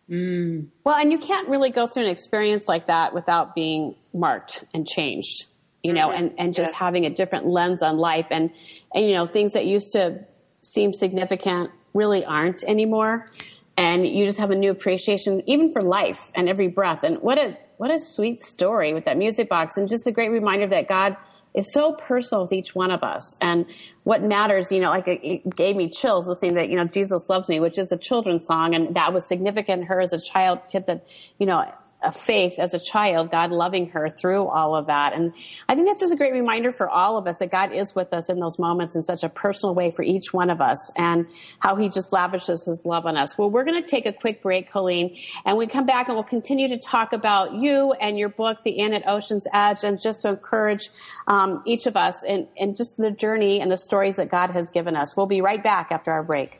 [0.10, 0.68] Mm.
[0.84, 4.88] Well, and you can't really go through an experience like that without being marked and
[4.88, 5.46] changed,
[5.82, 6.26] you know, mm-hmm.
[6.26, 6.80] and, and just yeah.
[6.80, 8.28] having a different lens on life.
[8.30, 8.52] And,
[8.94, 10.26] and, you know, things that used to
[10.62, 13.28] seem significant really aren't anymore.
[13.76, 17.04] And you just have a new appreciation, even for life and every breath.
[17.04, 20.30] And what a, what a sweet story with that music box and just a great
[20.30, 21.18] reminder that God–
[21.54, 23.38] is so personal with each one of us.
[23.42, 23.66] And
[24.04, 27.50] what matters, you know, like it, gave me chills listening that, you know, Jesus loves
[27.50, 28.74] me, which is a children's song.
[28.74, 29.86] And that was significant.
[29.86, 31.64] Her as a child, kid that, you know,
[32.04, 35.14] a faith as a child, God loving her through all of that.
[35.14, 35.34] And
[35.68, 38.14] I think that's just a great reminder for all of us that God is with
[38.14, 41.26] us in those moments in such a personal way for each one of us and
[41.60, 43.38] how he just lavishes his love on us.
[43.38, 46.24] Well, we're going to take a quick break, Colleen, and we come back and we'll
[46.24, 50.22] continue to talk about you and your book, The Inn at Ocean's Edge, and just
[50.22, 50.90] to encourage
[51.28, 54.96] um, each of us and, just the journey and the stories that God has given
[54.96, 55.16] us.
[55.16, 56.60] We'll be right back after our break.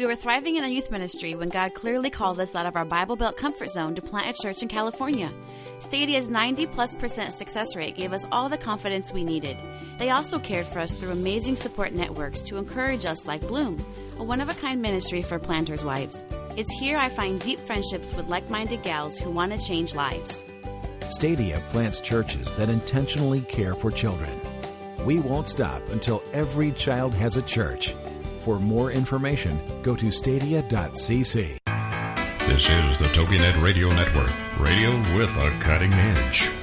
[0.00, 2.86] We were thriving in a youth ministry when God clearly called us out of our
[2.86, 5.30] Bible Belt comfort zone to plant a church in California.
[5.78, 9.58] Stadia's 90 plus percent success rate gave us all the confidence we needed.
[9.98, 13.76] They also cared for us through amazing support networks to encourage us, like Bloom,
[14.16, 16.24] a one of a kind ministry for planters' wives.
[16.56, 20.46] It's here I find deep friendships with like minded gals who want to change lives.
[21.10, 24.40] Stadia plants churches that intentionally care for children.
[25.04, 27.94] We won't stop until every child has a church.
[28.40, 31.58] For more information, go to stadia.cc.
[32.48, 36.59] This is the TogiNet Radio Network, radio with a cutting edge.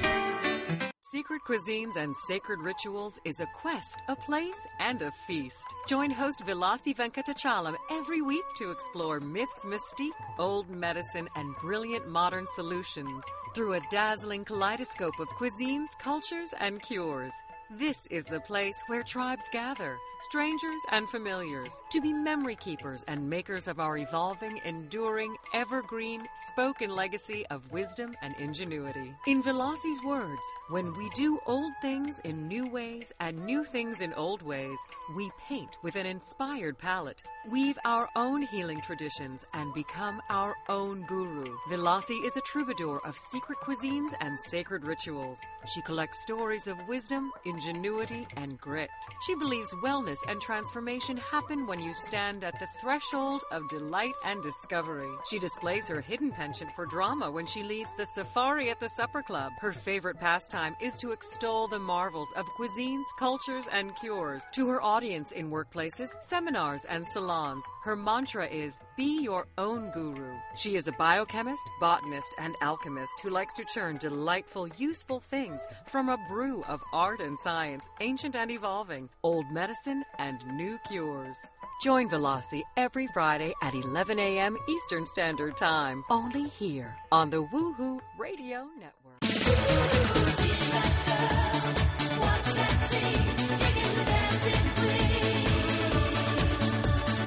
[1.18, 5.66] Secret cuisines and sacred rituals is a quest, a place, and a feast.
[5.88, 12.46] Join host Vilasi Venkatachalam every week to explore myths, mystique, old medicine, and brilliant modern
[12.54, 17.32] solutions through a dazzling kaleidoscope of cuisines, cultures, and cures.
[17.70, 23.28] This is the place where tribes gather, strangers and familiars, to be memory keepers and
[23.28, 29.14] makers of our evolving, enduring, evergreen, spoken legacy of wisdom and ingenuity.
[29.26, 34.12] In Velasi's words, when we do old things in new ways and new things in
[34.14, 34.78] old ways,
[35.14, 41.04] we paint with an inspired palette, weave our own healing traditions, and become our own
[41.06, 41.56] guru.
[41.70, 45.38] Velasi is a troubadour of secret cuisines and sacred rituals.
[45.72, 48.90] She collects stories of wisdom, ingenuity, and grit.
[49.26, 54.42] She believes wellness and transformation happen when you stand at the threshold of delight and
[54.42, 55.10] discovery.
[55.30, 59.22] She displays her hidden penchant for drama when she leads the safari at the supper
[59.22, 59.52] club.
[59.60, 64.42] Her favorite pastime is to extol the marvels of cuisines, cultures, and cures.
[64.54, 70.32] To her audience in workplaces, seminars, and salons, her mantra is be your own guru.
[70.56, 76.08] She is a biochemist, botanist, and alchemist who likes to churn delightful, useful things from
[76.08, 81.36] a brew of art and science, ancient and evolving, old medicine, and new cures.
[81.82, 84.56] Join Velasi every Friday at 11 a.m.
[84.68, 89.97] Eastern Standard Time, only here on the Woohoo Radio Network.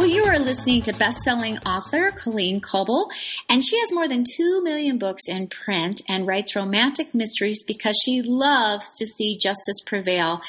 [0.00, 3.10] Well, you are listening to best-selling author Colleen Coble,
[3.50, 8.00] and she has more than 2 million books in print and writes romantic mysteries because
[8.02, 10.40] she loves to see justice prevail.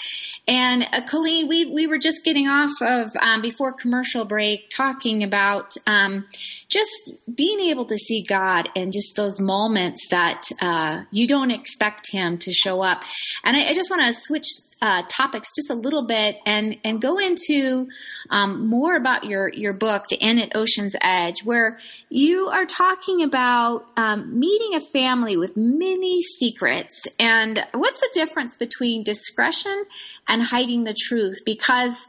[0.48, 5.22] And uh, Colleen, we, we were just getting off of, um, before commercial break, talking
[5.22, 6.28] about um,
[6.70, 12.10] just being able to see God and just those moments that uh, you don't expect
[12.10, 13.04] Him to show up.
[13.44, 14.46] And I, I just want to switch
[14.82, 17.88] uh, topics just a little bit and and go into
[18.30, 23.22] um, more about your your book, The Inn at Ocean's Edge, where you are talking
[23.22, 27.08] about um, meeting a family with many secrets.
[27.20, 29.86] And what's the difference between discretion
[30.28, 31.42] and hiding the truth?
[31.46, 32.08] Because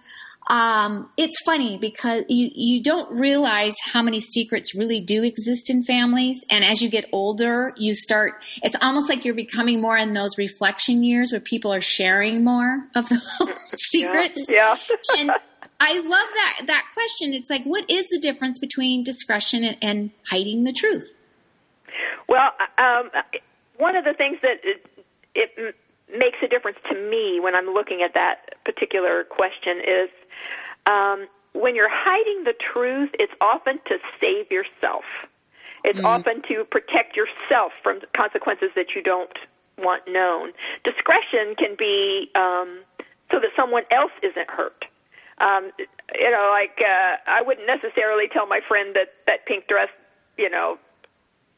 [0.48, 5.84] um, it's funny because you, you don't realize how many secrets really do exist in
[5.84, 6.44] families.
[6.50, 10.36] And as you get older, you start, it's almost like you're becoming more in those
[10.38, 13.20] reflection years where people are sharing more of the
[13.76, 14.46] secrets.
[14.48, 14.76] Yeah.
[14.76, 14.96] yeah.
[15.20, 15.30] and
[15.78, 17.34] I love that, that question.
[17.34, 21.16] It's like, what is the difference between discretion and, and hiding the truth?
[22.28, 23.10] Well, um,
[23.76, 24.86] one of the things that it,
[25.34, 25.76] it
[26.16, 30.10] makes a difference to me when I'm looking at that particular question is
[30.86, 35.04] um, when you're hiding the truth, it's often to save yourself.
[35.84, 36.06] It's mm-hmm.
[36.06, 39.36] often to protect yourself from consequences that you don't
[39.78, 40.52] want known.
[40.84, 42.82] Discretion can be um,
[43.30, 44.84] so that someone else isn't hurt.
[45.38, 45.72] Um,
[46.14, 49.88] you know, like uh, I wouldn't necessarily tell my friend that that pink dress,
[50.38, 50.78] you know,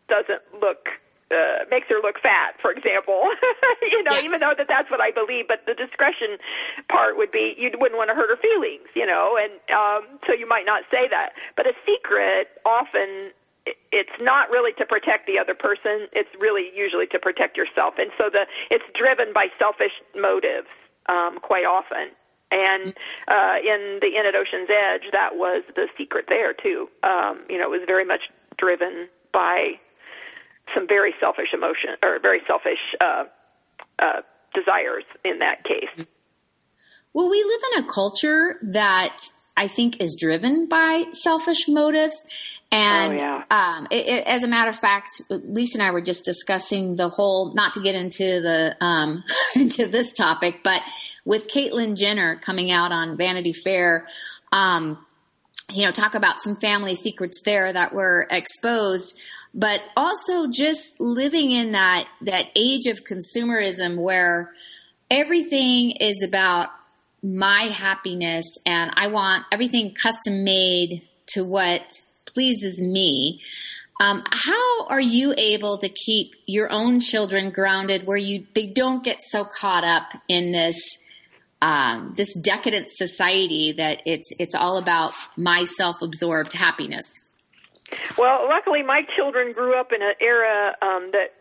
[0.09, 0.89] doesn't look
[1.35, 3.27] uh, makes her look fat, for example.
[3.83, 4.25] you know, yeah.
[4.25, 6.39] even though that that's what I believe, but the discretion
[6.89, 10.33] part would be you wouldn't want to hurt her feelings, you know, and um, so
[10.33, 11.35] you might not say that.
[11.57, 13.35] But a secret often
[13.93, 18.11] it's not really to protect the other person it's really usually to protect yourself and
[18.19, 20.69] so the it's driven by selfish motives
[21.09, 22.13] um quite often
[22.51, 22.93] and
[23.29, 27.57] uh in the inn at ocean's edge that was the secret there too um you
[27.57, 29.73] know it was very much driven by
[30.75, 33.25] some very selfish emotion or very selfish uh,
[33.99, 34.23] uh,
[34.55, 36.07] desires in that case.
[37.13, 39.19] Well, we live in a culture that
[39.57, 42.27] I think is driven by selfish motives.
[42.73, 43.43] And oh, yeah.
[43.51, 47.09] um, it, it, as a matter of fact, Lisa and I were just discussing the
[47.09, 49.23] whole, not to get into the um,
[49.55, 50.83] into this topic, but
[51.25, 54.09] with Caitlyn Jenner coming out on Vanity Fair,
[54.51, 54.99] um,
[55.73, 59.19] you know, talk about some family secrets there that were exposed
[59.55, 64.51] but also just living in that that age of consumerism where
[65.11, 66.71] everything is about
[67.23, 71.83] my happiness and I want everything custom made to what
[72.27, 73.41] pleases me.
[74.01, 79.05] Um, how are you able to keep your own children grounded where you they don't
[79.05, 80.99] get so caught up in this
[81.63, 87.07] um, this decadent society that it's it's all about my self absorbed happiness?
[88.17, 91.35] Well, luckily, my children grew up in an era um, that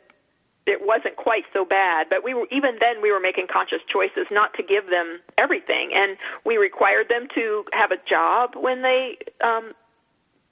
[0.66, 2.08] it wasn't quite so bad.
[2.10, 5.92] But we were even then we were making conscious choices not to give them everything,
[5.94, 9.74] and we required them to have a job when they um,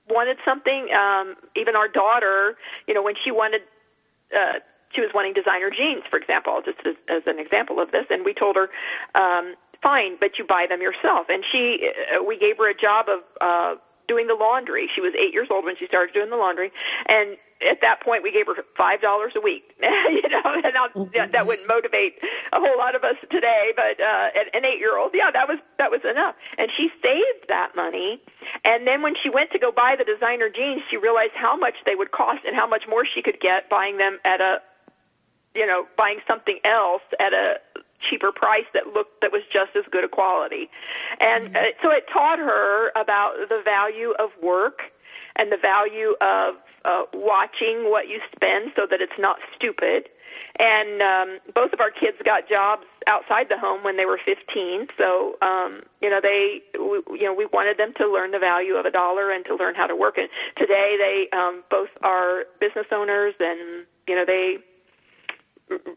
[0.09, 0.89] wanted something.
[0.93, 3.61] Um, even our daughter, you know, when she wanted.
[4.35, 4.59] Uh,
[4.93, 8.25] she was wanting designer jeans, for example, just as, as an example of this, and
[8.25, 8.67] we told her,
[9.15, 13.07] um, "Fine, but you buy them yourself." And she, uh, we gave her a job
[13.07, 13.75] of uh,
[14.07, 14.89] doing the laundry.
[14.93, 16.71] She was eight years old when she started doing the laundry,
[17.07, 19.63] and at that point we gave her five dollars a week.
[19.81, 21.31] you know, and mm-hmm.
[21.31, 22.17] that wouldn't motivate
[22.53, 25.59] a whole lot of us today, but uh, an eight year old, yeah, that was
[25.77, 26.35] that was enough.
[26.57, 28.21] And she saved that money,
[28.65, 31.75] and then when she went to go buy the designer jeans, she realized how much
[31.85, 34.61] they would cost and how much more she could get buying them at a
[35.55, 37.59] you know, buying something else at a
[38.09, 40.69] cheaper price that looked that was just as good a quality.
[41.19, 41.55] And mm-hmm.
[41.55, 44.81] uh, so it taught her about the value of work
[45.35, 50.09] and the value of uh, watching what you spend so that it's not stupid.
[50.59, 54.87] And um, both of our kids got jobs outside the home when they were 15.
[54.97, 58.75] So um, you know they we, you know we wanted them to learn the value
[58.75, 60.17] of a dollar and to learn how to work.
[60.17, 64.57] And today they um, both are business owners and you know they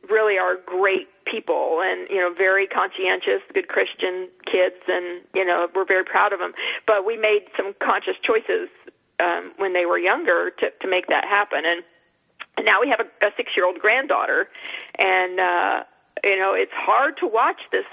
[0.09, 5.67] really are great people and you know very conscientious good christian kids and you know
[5.75, 6.53] we're very proud of them
[6.87, 8.69] but we made some conscious choices
[9.21, 11.65] um when they were younger to to make that happen.
[11.65, 11.83] And,
[12.65, 14.49] now we have a, a six year old granddaughter
[14.97, 15.83] and uh
[16.23, 17.85] you know it's hard to watch this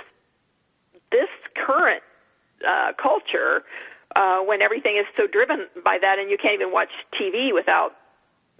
[1.12, 2.04] this current
[2.68, 3.64] uh culture
[4.16, 7.94] uh when everything is so driven by that and you can't even watch tv without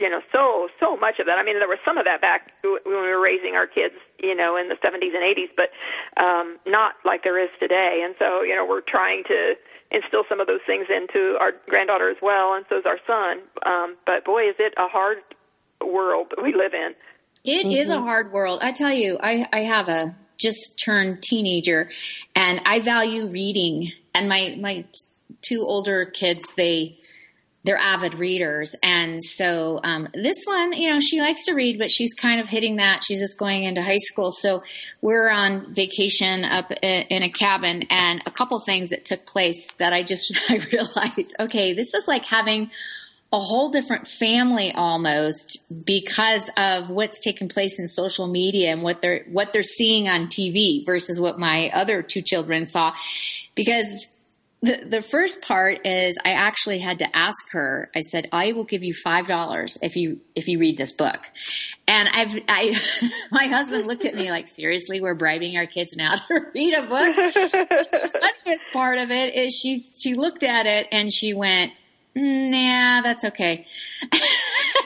[0.02, 1.38] you know, so so much of that.
[1.38, 4.36] I mean, there was some of that back when we were raising our kids, you
[4.36, 5.70] know, in the 70s and 80s, but
[6.22, 8.02] um, not like there is today.
[8.04, 9.54] And so, you know, we're trying to
[9.92, 13.46] instill some of those things into our granddaughter as well, and so is our son.
[13.66, 15.18] Um, but boy, is it a hard
[15.86, 16.94] world that we live in.
[17.44, 17.72] It mm-hmm.
[17.72, 18.60] is a hard world.
[18.64, 21.90] I tell you, I, I have a just turned teenager,
[22.36, 23.92] and I value reading.
[24.14, 24.86] And my my
[25.42, 27.00] two older kids, they
[27.64, 28.76] they're avid readers.
[28.82, 32.50] And so um, this one, you know, she likes to read, but she's kind of
[32.50, 33.04] hitting that.
[33.04, 34.32] She's just going into high school.
[34.32, 34.64] So
[35.02, 39.94] we're on vacation up in a cabin, and a couple things that took place that
[39.94, 42.72] I just I realized, okay, this is like having
[43.34, 49.02] a whole different family almost because of what's taking place in social media and what
[49.02, 52.94] they're what they're seeing on TV versus what my other two children saw
[53.56, 54.10] because
[54.64, 57.90] the, the first part is I actually had to ask her.
[57.96, 61.20] I said, "I will give you five dollars if you if you read this book."
[61.88, 62.76] And I've I
[63.32, 66.82] my husband looked at me like, "Seriously, we're bribing our kids now to read a
[66.82, 71.72] book." the funniest part of it is she she looked at it and she went,
[72.16, 73.66] "Nah, that's okay."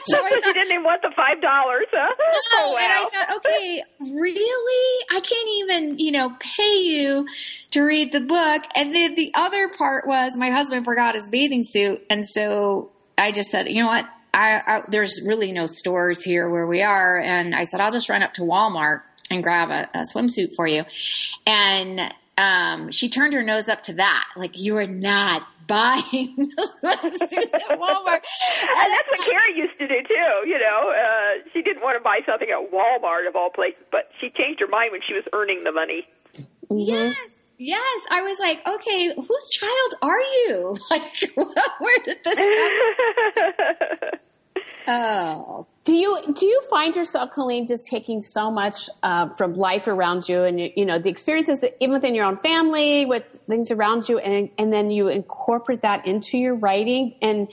[0.12, 2.14] so I thought, didn't even want the five dollars, huh?
[2.18, 2.78] No, oh, wow.
[2.80, 5.04] and I thought, okay, really?
[5.10, 7.26] I can't even, you know, pay you
[7.72, 8.62] to read the book.
[8.74, 13.32] And then the other part was my husband forgot his bathing suit, and so I
[13.32, 14.06] just said, you know what?
[14.32, 18.08] I, I, there's really no stores here where we are, and I said I'll just
[18.08, 20.84] run up to Walmart and grab a, a swimsuit for you.
[21.46, 26.02] And um, she turned her nose up to that, like you are not buying
[26.58, 28.22] a swimsuit at Walmart.
[28.62, 30.48] and that's what Carrie used to do too.
[30.48, 34.10] You know, uh, she didn't want to buy something at Walmart of all places, but
[34.20, 36.06] she changed her mind when she was earning the money.
[36.36, 36.78] Mm-hmm.
[36.78, 37.16] Yes.
[37.58, 40.76] Yes, I was like, okay, whose child are you?
[40.90, 41.02] Like,
[41.78, 44.10] where did this come?
[44.86, 49.86] Oh, do you do you find yourself, Colleen, just taking so much uh, from life
[49.86, 53.70] around you, and you, you, know the experiences even within your own family, with things
[53.70, 57.48] around you, and and then you incorporate that into your writing, and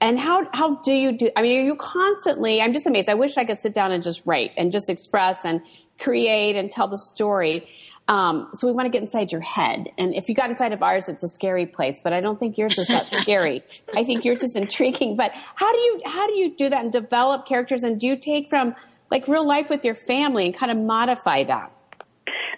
[0.00, 1.30] and how how do you do?
[1.34, 2.62] I mean, are you constantly?
[2.62, 3.08] I'm just amazed.
[3.08, 5.60] I wish I could sit down and just write and just express and
[5.98, 7.66] create and tell the story.
[8.06, 9.88] Um, so we want to get inside your head.
[9.96, 12.58] And if you got inside of ours, it's a scary place, but I don't think
[12.58, 13.62] yours is that scary.
[13.96, 15.16] I think yours is intriguing.
[15.16, 17.82] But how do you, how do you do that and develop characters?
[17.82, 18.74] And do you take from
[19.10, 21.72] like real life with your family and kind of modify that?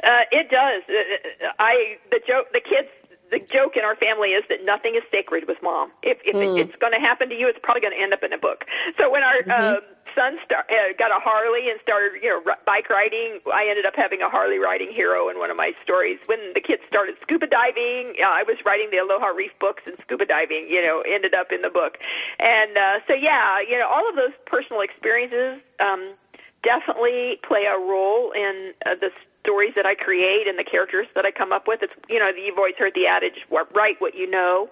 [0.03, 0.83] Uh, it does.
[0.89, 2.89] Uh, uh, I, the joke, the kids,
[3.31, 5.91] the joke in our family is that nothing is sacred with mom.
[6.03, 6.59] If, if mm.
[6.59, 8.39] it, it's going to happen to you, it's probably going to end up in a
[8.39, 8.65] book.
[9.01, 9.51] So when our, mm-hmm.
[9.51, 9.81] uh,
[10.17, 13.39] son start, uh, got a Harley and started, you know, r- bike riding.
[13.53, 16.19] I ended up having a Harley riding hero in one of my stories.
[16.25, 19.95] When the kids started scuba diving, uh, I was writing the Aloha Reef books, and
[20.01, 22.01] scuba diving, you know, ended up in the book.
[22.41, 26.17] And uh, so, yeah, you know, all of those personal experiences um,
[26.65, 29.13] definitely play a role in uh, the
[29.47, 31.81] stories that I create and the characters that I come up with.
[31.83, 34.69] It's you know you've always heard the adage write what you know,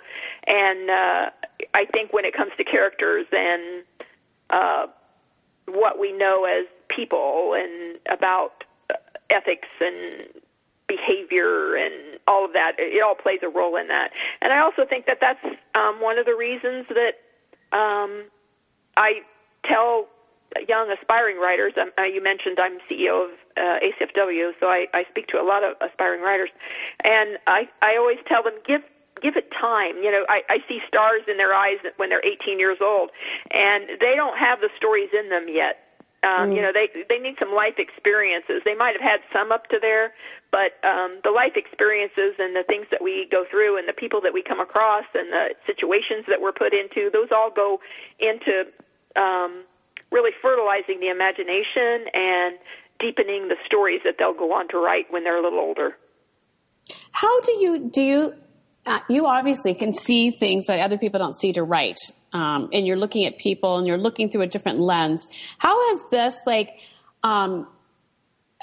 [0.49, 1.31] and uh,
[1.73, 3.85] I think when it comes to characters and
[4.51, 4.87] uh,
[5.67, 8.95] what we know as people and about uh,
[9.31, 10.29] ethics and
[10.87, 12.73] behavior and all of that.
[12.79, 14.11] It all plays a role in that.
[14.41, 15.45] And I also think that that's
[15.75, 18.25] um, one of the reasons that um,
[18.97, 19.23] I
[19.65, 20.09] tell
[20.69, 21.73] young aspiring writers.
[21.81, 25.43] Um, uh, you mentioned I'm CEO of uh, ACFW, so I, I speak to a
[25.43, 26.51] lot of aspiring writers,
[27.03, 28.85] and I I always tell them give
[29.25, 29.97] give it time.
[30.05, 33.09] You know, I, I see stars in their eyes when they're 18 years old,
[33.51, 35.81] and they don't have the stories in them yet.
[36.21, 36.57] Um, mm.
[36.57, 38.61] You know, they they need some life experiences.
[38.65, 40.13] They might have had some up to there,
[40.53, 44.21] but um, the life experiences and the things that we go through, and the people
[44.21, 47.81] that we come across, and the situations that we're put into, those all go
[48.21, 48.69] into
[49.17, 49.65] um,
[50.13, 52.61] really fertilizing the imagination and
[53.01, 55.97] deepening the stories that they'll go on to write when they're a little older.
[57.13, 58.35] How do you do you
[58.87, 61.99] uh, you obviously can see things that other people don't see to write,
[62.33, 65.27] um, and you're looking at people and you're looking through a different lens.
[65.59, 66.71] How has this like
[67.23, 67.67] um,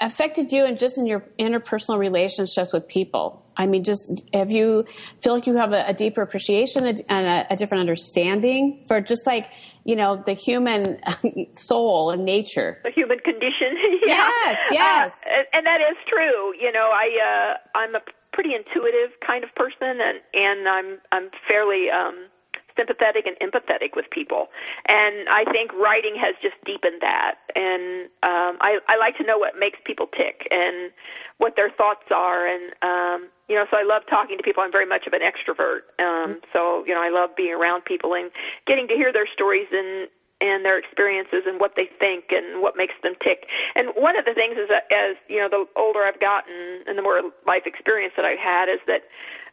[0.00, 3.44] affected you and just in your interpersonal relationships with people?
[3.56, 4.86] I mean, just have you
[5.20, 9.26] feel like you have a, a deeper appreciation and a, a, different understanding for just
[9.26, 9.50] like
[9.84, 10.98] you know the human
[11.52, 13.76] soul and nature, the human condition?
[14.06, 14.28] yeah.
[14.46, 16.54] Yes, yes, uh, and that is true.
[16.58, 18.00] You know, I uh, I'm a
[18.32, 22.28] pretty intuitive kind of person, and and I'm I'm fairly um,
[22.76, 24.48] sympathetic and empathetic with people.
[24.88, 27.36] And I think writing has just deepened that.
[27.54, 30.90] And um, I, I like to know what makes people tick and
[31.38, 32.46] what their thoughts are.
[32.46, 34.62] And um, you know, so I love talking to people.
[34.62, 35.92] I'm very much of an extrovert.
[35.98, 36.44] Um, mm-hmm.
[36.52, 38.30] So you know, I love being around people and
[38.66, 40.08] getting to hear their stories and
[40.42, 43.46] and their experiences and what they think and what makes them tick.
[43.78, 46.98] And one of the things is that as you know, the older I've gotten and
[46.98, 49.06] the more life experience that I've had, is that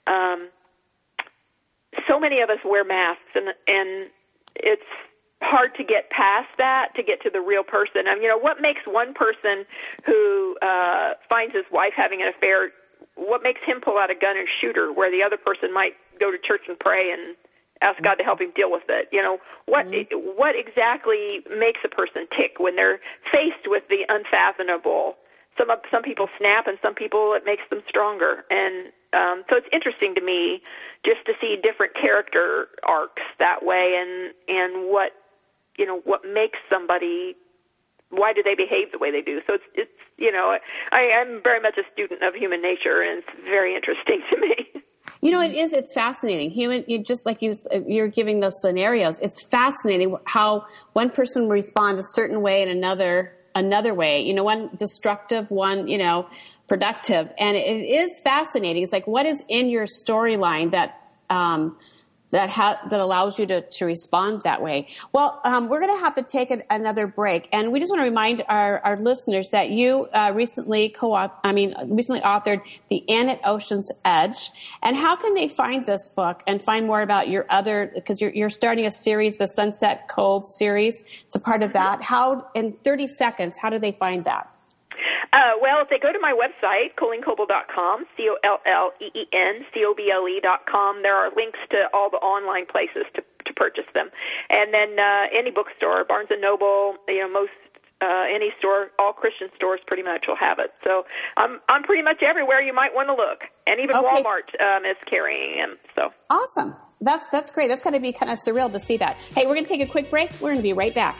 [0.10, 0.50] um,
[2.10, 4.10] so many of us wear masks, and and
[4.58, 4.90] it's
[5.42, 8.10] hard to get past that to get to the real person.
[8.10, 9.64] I mean, you know, what makes one person
[10.06, 12.74] who uh, finds his wife having an affair?
[13.16, 15.94] What makes him pull out a gun and shoot her, where the other person might
[16.20, 17.38] go to church and pray and
[17.82, 19.10] ask God to help him deal with it.
[19.12, 20.16] You know, what mm-hmm.
[20.38, 23.00] what exactly makes a person tick when they're
[23.32, 25.16] faced with the unfathomable?
[25.58, 28.46] Some some people snap, and some people it makes them stronger.
[28.50, 30.62] And um, so it's interesting to me
[31.06, 35.14] just to see different character arcs that way, and and what
[35.78, 37.36] you know what makes somebody
[38.10, 39.42] why do they behave the way they do?
[39.46, 40.58] So it's it's you know
[40.92, 44.79] I I'm very much a student of human nature, and it's very interesting to me.
[45.22, 45.74] You know, it is.
[45.74, 46.50] It's fascinating.
[46.52, 47.54] Human, you just like you,
[47.88, 49.20] you're giving those scenarios.
[49.20, 54.22] It's fascinating how one person will respond a certain way and another another way.
[54.22, 56.28] You know, one destructive, one you know
[56.70, 58.84] productive, and it is fascinating.
[58.84, 61.78] It's like what is in your storyline that um,
[62.32, 64.88] that ha- that allows you to, to respond that way.
[65.12, 68.00] Well, um, we're going to have to take an, another break, and we just want
[68.02, 73.04] to remind our, our listeners that you uh, recently co I mean, recently authored "The
[73.10, 74.52] at Ocean's Edge,"
[74.84, 77.92] and how can they find this book and find more about your other?
[77.94, 81.02] Because you're, you're starting a series, the Sunset Cove series.
[81.26, 82.02] It's a part of that.
[82.04, 83.58] How in 30 seconds?
[83.58, 84.50] How do they find that?
[85.32, 91.60] Uh, well, if they go to my website, ColleenCoble.com, C-O-L-L-E-E-N-C-O-B-L-E dot com, there are links
[91.70, 94.10] to all the online places to, to purchase them.
[94.50, 97.52] And then uh, any bookstore, Barnes & Noble, you know, most
[98.02, 100.74] uh, any store, all Christian stores pretty much will have it.
[100.84, 101.06] So
[101.36, 104.24] I'm I'm pretty much everywhere you might want to look, and even okay.
[104.24, 105.78] Walmart um, is carrying them.
[105.96, 106.78] So awesome!
[107.02, 107.68] That's that's great.
[107.68, 109.18] That's going to be kind of surreal to see that.
[109.36, 110.32] Hey, we're going to take a quick break.
[110.40, 111.20] We're going to be right back.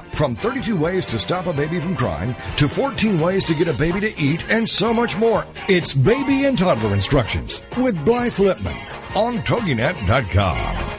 [0.13, 3.73] From 32 ways to stop a baby from crying to 14 ways to get a
[3.73, 5.45] baby to eat and so much more.
[5.67, 10.91] It's Baby and Toddler Instructions with Blythe Lipman on TogiNet.com.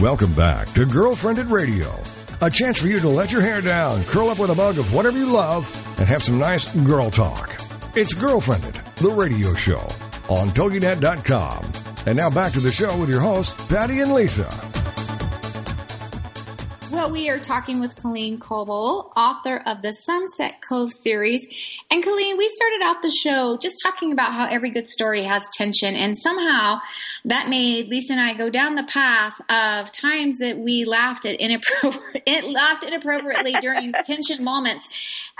[0.00, 1.98] Welcome back to Girlfriendit Radio.
[2.42, 4.92] A chance for you to let your hair down, curl up with a mug of
[4.92, 5.64] whatever you love,
[5.98, 7.63] and have some nice girl talk.
[7.96, 9.82] It's Girlfriendit, the radio show
[10.28, 11.70] on TogiNet.com.
[12.06, 14.73] And now back to the show with your hosts, Patty and Lisa.
[16.94, 21.44] Well, we are talking with Colleen Coble, author of the Sunset Cove series.
[21.90, 25.42] And Colleen, we started off the show just talking about how every good story has
[25.54, 26.78] tension, and somehow
[27.24, 31.34] that made Lisa and I go down the path of times that we laughed at
[31.40, 34.88] inappropriate, laughed inappropriately during tension moments.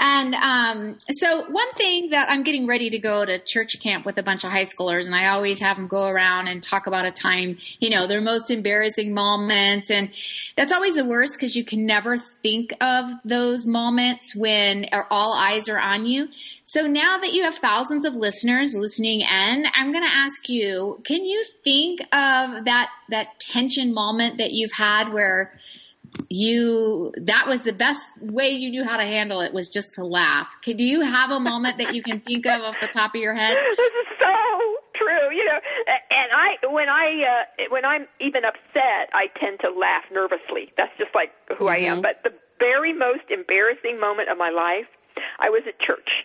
[0.01, 4.19] And um, so, one thing that I'm getting ready to go to church camp with
[4.19, 7.07] a bunch of high schoolers, and I always have them go around and talk about
[7.07, 10.11] a time, you know, their most embarrassing moments, and
[10.57, 15.69] that's always the worst because you can never think of those moments when all eyes
[15.69, 16.27] are on you.
[16.65, 21.03] So now that you have thousands of listeners listening in, I'm going to ask you,
[21.05, 25.53] can you think of that, that tension moment that you've had where
[26.31, 30.03] you, that was the best way you knew how to handle it was just to
[30.03, 30.51] laugh.
[30.63, 33.35] do you have a moment that you can think of off the top of your
[33.35, 33.55] head?
[33.69, 35.61] This is so true, you know.
[36.11, 40.73] And I, when I, uh, when I'm even upset, I tend to laugh nervously.
[40.77, 41.69] That's just like who mm-hmm.
[41.69, 41.93] I am.
[42.01, 42.09] Mm-hmm.
[42.09, 44.89] But the very most embarrassing moment of my life,
[45.39, 46.25] I was at church,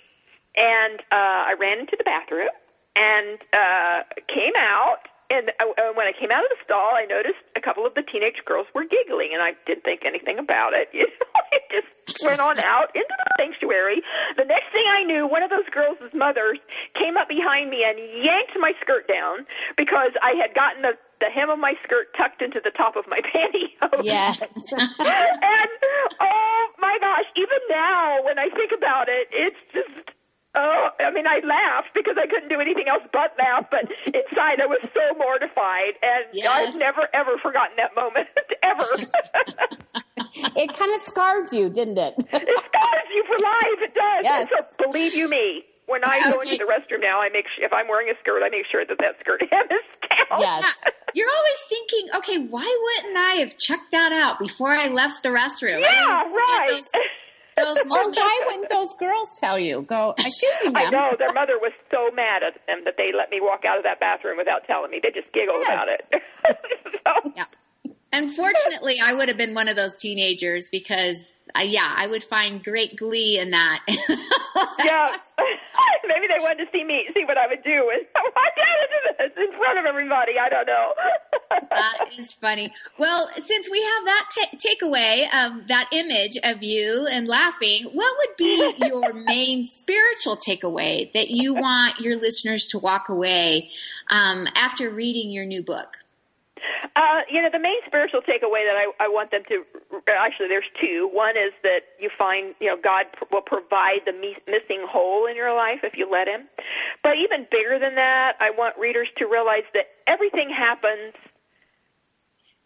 [0.56, 2.50] and uh, I ran into the bathroom
[2.96, 7.42] and uh, came out and uh, when I came out of the stall, I noticed
[7.56, 10.90] a couple of the teenage girls were giggling, and I didn't think anything about it.
[11.00, 14.02] You know, I just went on out into the sanctuary.
[14.36, 16.60] The next thing I knew, one of those girls' mothers
[16.98, 19.46] came up behind me and yanked my skirt down
[19.78, 23.06] because I had gotten the the hem of my skirt tucked into the top of
[23.08, 24.04] my pantyhose.
[24.04, 24.40] Yes.
[24.72, 25.72] and
[26.20, 30.10] oh my gosh, even now when I think about it, it's just
[30.56, 34.60] Oh, I mean, I laughed because I couldn't do anything else but laugh, but inside
[34.62, 36.50] I was so mortified, and yes.
[36.50, 38.28] I've never ever forgotten that moment
[38.64, 38.86] ever.
[40.58, 42.16] it kind of scarred you, didn't it?
[42.18, 43.80] it scars you for life.
[43.82, 44.24] It does.
[44.24, 44.50] Yes.
[44.50, 47.74] So believe you me, when I go into the restroom now, I make sure, if
[47.74, 50.40] I'm wearing a skirt, I make sure that that skirt hem is down.
[50.40, 50.64] Yes.
[50.64, 50.92] Yeah.
[51.16, 55.30] You're always thinking, okay, why wouldn't I have checked that out before I left the
[55.30, 55.82] restroom?
[55.82, 56.68] Yeah, I mean, right.
[56.70, 56.90] Those,
[57.60, 58.18] those moments.
[58.18, 59.84] why wouldn't those girls tell you?
[59.84, 60.88] Go, uh, excuse me, ma'am.
[60.88, 63.78] I know their mother was so mad at them that they let me walk out
[63.78, 65.00] of that bathroom without telling me.
[65.02, 65.74] They just giggled yes.
[65.74, 66.02] about it.
[67.04, 67.34] so.
[67.36, 67.46] Yeah.
[68.12, 72.64] Unfortunately, I would have been one of those teenagers because, uh, yeah, I would find
[72.64, 73.82] great glee in that.
[73.88, 75.16] yeah,
[76.08, 79.16] maybe they wanted to see me, see what I would do, and walk out into
[79.20, 80.34] this in front of everybody.
[80.42, 80.94] I don't know.
[81.70, 82.74] that is funny.
[82.98, 88.16] Well, since we have that t- takeaway of that image of you and laughing, what
[88.18, 93.70] would be your main spiritual takeaway that you want your listeners to walk away
[94.10, 95.98] um, after reading your new book?
[96.96, 99.64] Uh, you know, the main spiritual takeaway that I, I want them to
[100.08, 101.10] actually, there's two.
[101.12, 105.54] One is that you find, you know, God will provide the missing hole in your
[105.56, 106.48] life if you let Him.
[107.04, 111.14] But even bigger than that, I want readers to realize that everything happens.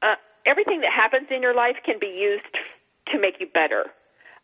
[0.02, 0.16] Uh,
[0.46, 2.46] everything that happens in your life can be used
[3.12, 3.86] to make you better.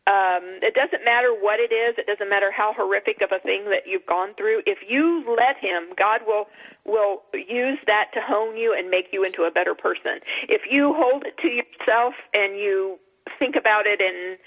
[0.09, 1.93] Um, it doesn't matter what it is.
[2.01, 4.65] It doesn't matter how horrific of a thing that you've gone through.
[4.65, 6.49] If you let Him, God will
[6.83, 10.17] will use that to hone you and make you into a better person.
[10.49, 12.97] If you hold it to yourself and you
[13.37, 14.39] think about it and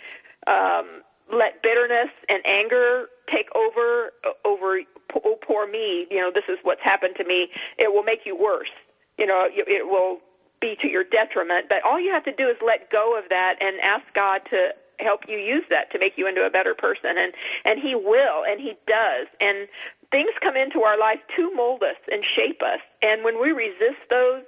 [0.51, 4.11] um, let bitterness and anger take over
[4.45, 4.83] over
[5.15, 7.47] oh poor me, you know this is what's happened to me.
[7.79, 8.75] It will make you worse.
[9.17, 10.19] You know it will
[10.61, 11.67] be to your detriment.
[11.69, 14.75] But all you have to do is let go of that and ask God to
[14.99, 17.33] help you use that to make you into a better person and
[17.65, 19.29] and he will and he does.
[19.41, 19.69] And
[20.11, 22.81] things come into our life to mold us and shape us.
[23.03, 24.45] And when we resist those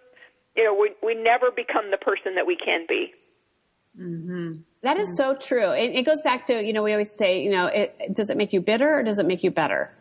[0.57, 3.13] you know we we never become the person that we can be.
[4.01, 4.61] Mm-hmm.
[4.83, 5.71] that is so true.
[5.71, 8.37] It, it, goes back to you know we always say you know it, does it
[8.37, 9.93] make you bitter or does it make you better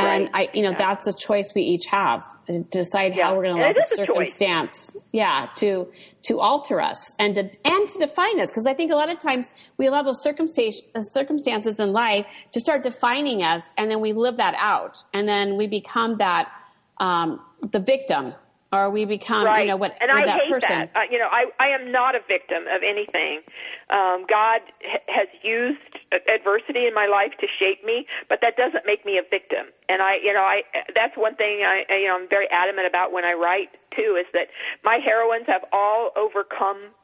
[0.00, 0.50] and right.
[0.52, 0.78] I, you know, yeah.
[0.78, 3.26] that's a choice we each have to decide yeah.
[3.26, 5.88] how we're going to let the circumstance, yeah, to
[6.24, 8.50] to alter us and to and to define us.
[8.50, 10.82] Because I think a lot of times we allow those circumstances
[11.12, 15.56] circumstances in life to start defining us, and then we live that out, and then
[15.56, 16.50] we become that
[16.98, 17.40] um,
[17.72, 18.34] the victim
[18.72, 19.62] or we become right.
[19.62, 20.68] you know what and I that hate person.
[20.68, 20.90] that.
[20.94, 23.42] Uh, you know, I I am not a victim of anything.
[23.90, 28.86] Um, God h- has used adversity in my life to shape me, but that doesn't
[28.86, 29.74] make me a victim.
[29.88, 30.62] And I, you know, I
[30.94, 34.26] that's one thing I you know I'm very adamant about when I write too is
[34.32, 34.48] that
[34.84, 36.94] my heroines have all overcome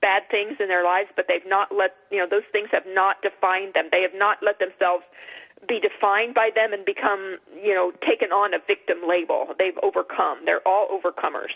[0.00, 3.22] bad things in their lives, but they've not let you know those things have not
[3.22, 3.88] defined them.
[3.90, 5.04] They have not let themselves
[5.68, 9.54] be defined by them and become, you know, taken on a victim label.
[9.58, 10.44] They've overcome.
[10.44, 11.54] They're all overcomers.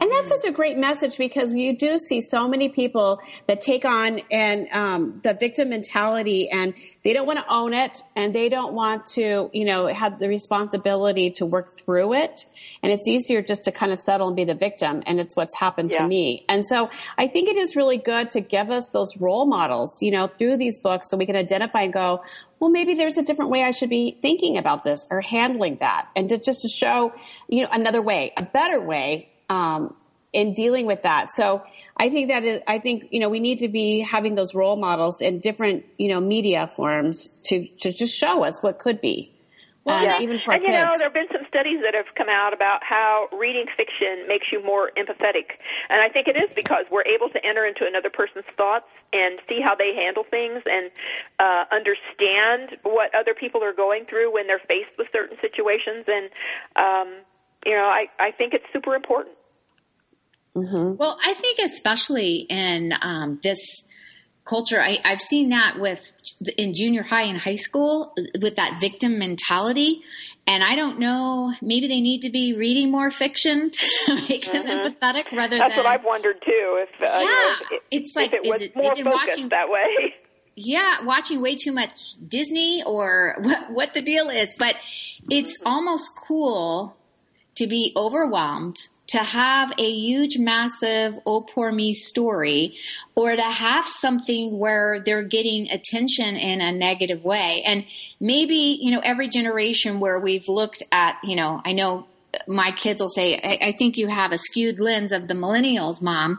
[0.00, 3.84] And that's such a great message because you do see so many people that take
[3.84, 8.48] on and um, the victim mentality, and they don't want to own it, and they
[8.48, 12.46] don't want to, you know, have the responsibility to work through it.
[12.82, 15.56] And it's easier just to kind of settle and be the victim, and it's what's
[15.56, 16.02] happened yeah.
[16.02, 16.44] to me.
[16.48, 20.12] And so I think it is really good to give us those role models, you
[20.12, 22.22] know, through these books, so we can identify and go,
[22.60, 26.08] well, maybe there's a different way I should be thinking about this or handling that,
[26.14, 27.12] and to just to show,
[27.48, 29.94] you know, another way, a better way um,
[30.32, 31.32] in dealing with that.
[31.32, 31.62] So
[31.96, 34.76] I think that is, I think, you know, we need to be having those role
[34.76, 39.32] models in different, you know, media forms to, to just show us what could be.
[39.88, 40.20] Well, yeah.
[40.20, 42.84] even for and you know, there have been some studies that have come out about
[42.84, 45.56] how reading fiction makes you more empathetic,
[45.88, 48.84] and I think it is because we're able to enter into another person's thoughts
[49.14, 50.90] and see how they handle things and
[51.38, 56.04] uh, understand what other people are going through when they're faced with certain situations.
[56.06, 56.28] And
[56.76, 57.24] um,
[57.64, 59.36] you know, I I think it's super important.
[60.54, 60.96] Mm-hmm.
[60.96, 63.86] Well, I think especially in um, this
[64.48, 66.14] culture, I, have seen that with
[66.56, 70.02] in junior high and high school with that victim mentality.
[70.46, 74.64] And I don't know, maybe they need to be reading more fiction to make them
[74.64, 74.88] mm-hmm.
[74.88, 75.84] empathetic rather That's than.
[75.84, 76.86] what I've wondered too.
[76.86, 79.48] If uh, yeah, you know, if, it's like it is it more they've been watching
[79.50, 80.14] that way?
[80.60, 81.92] Yeah, watching way too much
[82.26, 84.74] Disney or what, what the deal is, but
[85.30, 85.68] it's mm-hmm.
[85.68, 86.96] almost cool
[87.58, 92.76] to be overwhelmed to have a huge, massive, oh, poor me story,
[93.14, 97.62] or to have something where they're getting attention in a negative way.
[97.64, 97.86] And
[98.20, 102.06] maybe, you know, every generation where we've looked at, you know, I know
[102.46, 106.02] my kids will say, I, I think you have a skewed lens of the millennials,
[106.02, 106.38] mom.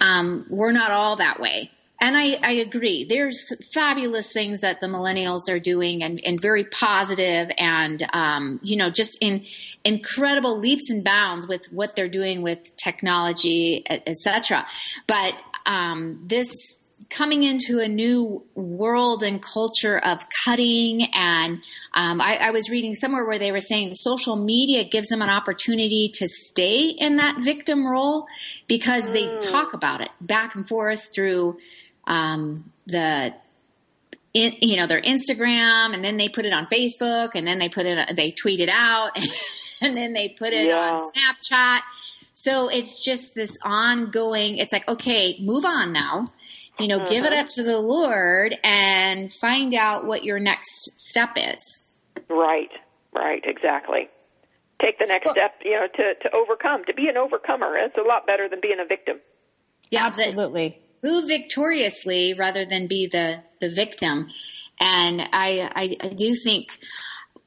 [0.00, 1.72] Um, we're not all that way.
[2.00, 3.04] And I, I, agree.
[3.04, 8.76] There's fabulous things that the millennials are doing and, and very positive and, um, you
[8.76, 9.44] know, just in
[9.84, 14.66] incredible leaps and bounds with what they're doing with technology, etc.
[15.06, 15.34] But
[15.66, 21.60] um, this coming into a new world and culture of cutting and
[21.92, 25.28] um, I, I, was reading somewhere where they were saying social media gives them an
[25.28, 28.26] opportunity to stay in that victim role
[28.68, 29.40] because they mm.
[29.40, 31.58] talk about it back and forth through
[32.06, 33.34] um, the
[34.34, 37.68] in, you know their Instagram, and then they put it on Facebook, and then they
[37.68, 39.16] put it they tweet it out,
[39.80, 40.98] and then they put it yeah.
[40.98, 41.80] on Snapchat.
[42.34, 44.58] So it's just this ongoing.
[44.58, 46.26] It's like okay, move on now.
[46.78, 47.40] You know, give it mm-hmm.
[47.40, 51.80] up to the Lord and find out what your next step is.
[52.28, 52.70] Right.
[53.14, 53.42] Right.
[53.44, 54.08] Exactly.
[54.82, 55.54] Take the next well, step.
[55.64, 56.84] You know, to to overcome.
[56.86, 57.76] To be an overcomer.
[57.76, 59.20] It's a lot better than being a victim.
[59.90, 64.28] Yeah, absolutely move victoriously rather than be the the victim.
[64.80, 66.78] And I I, I do think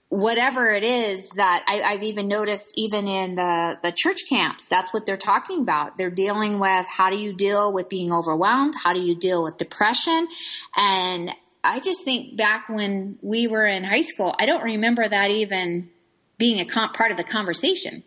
[0.09, 4.93] whatever it is that I, have even noticed even in the, the church camps, that's
[4.93, 5.97] what they're talking about.
[5.97, 8.75] They're dealing with how do you deal with being overwhelmed?
[8.81, 10.27] How do you deal with depression?
[10.77, 11.31] And
[11.63, 15.89] I just think back when we were in high school, I don't remember that even
[16.37, 18.03] being a comp, part of the conversation.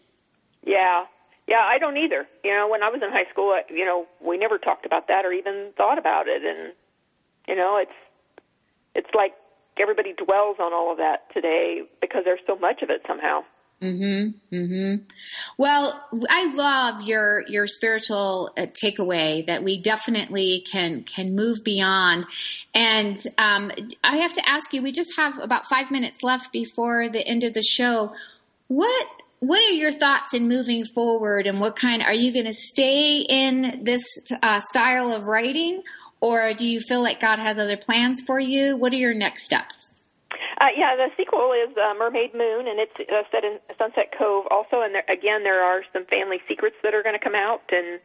[0.65, 1.05] Yeah,
[1.47, 2.27] yeah, I don't either.
[2.45, 5.25] You know, when I was in high school, you know, we never talked about that
[5.25, 6.73] or even thought about it, and
[7.49, 7.93] you know, it's
[8.95, 9.33] it's like
[9.81, 13.43] everybody dwells on all of that today because there's so much of it somehow.
[13.83, 14.35] Mhm.
[14.53, 15.01] Mhm.
[15.57, 22.27] Well, I love your your spiritual uh, takeaway that we definitely can can move beyond.
[22.75, 23.73] And um,
[24.05, 27.43] I have to ask you, we just have about five minutes left before the end
[27.43, 28.13] of the show.
[28.69, 29.07] What
[29.39, 33.25] what are your thoughts in moving forward and what kind are you going to stay
[33.27, 34.03] in this
[34.43, 35.83] uh, style of writing
[36.21, 38.77] or do you feel like God has other plans for you?
[38.77, 39.95] What are your next steps?
[40.61, 44.47] Uh, yeah, the sequel is uh, Mermaid Moon, and it's uh, set in Sunset Cove
[44.51, 44.83] also.
[44.83, 47.63] And there, again, there are some family secrets that are going to come out.
[47.73, 47.99] And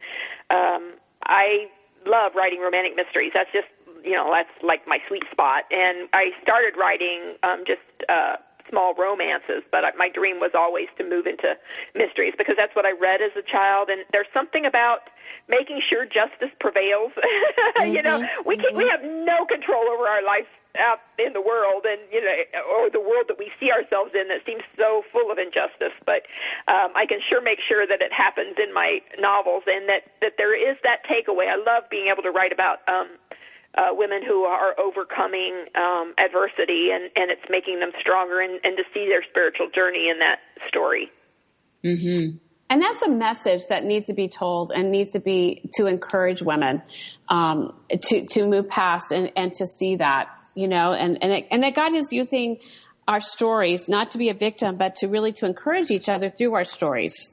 [0.48, 0.94] um,
[1.24, 1.68] I
[2.06, 3.32] love writing romantic mysteries.
[3.34, 3.68] That's just,
[4.02, 5.64] you know, that's like my sweet spot.
[5.70, 8.36] And I started writing um, just uh,
[8.70, 11.54] small romances, but my dream was always to move into
[11.94, 13.88] mysteries because that's what I read as a child.
[13.90, 15.12] And there's something about
[15.48, 17.12] making sure justice prevails.
[17.16, 18.78] mm-hmm, you know, we can, mm-hmm.
[18.78, 22.36] we have no control over our life out in the world and you know
[22.68, 26.28] or the world that we see ourselves in that seems so full of injustice but
[26.68, 30.36] um I can sure make sure that it happens in my novels and that that
[30.36, 33.08] there is that takeaway I love being able to write about um
[33.76, 38.76] uh, women who are overcoming um, adversity and, and it's making them stronger and, and
[38.76, 41.10] to see their spiritual journey in that story.
[41.84, 42.38] Mm-hmm.
[42.68, 46.42] And that's a message that needs to be told and needs to be to encourage
[46.42, 46.82] women
[47.28, 51.46] um, to to move past and, and to see that you know and and, it,
[51.50, 52.58] and that God is using
[53.06, 56.54] our stories not to be a victim but to really to encourage each other through
[56.54, 57.28] our stories.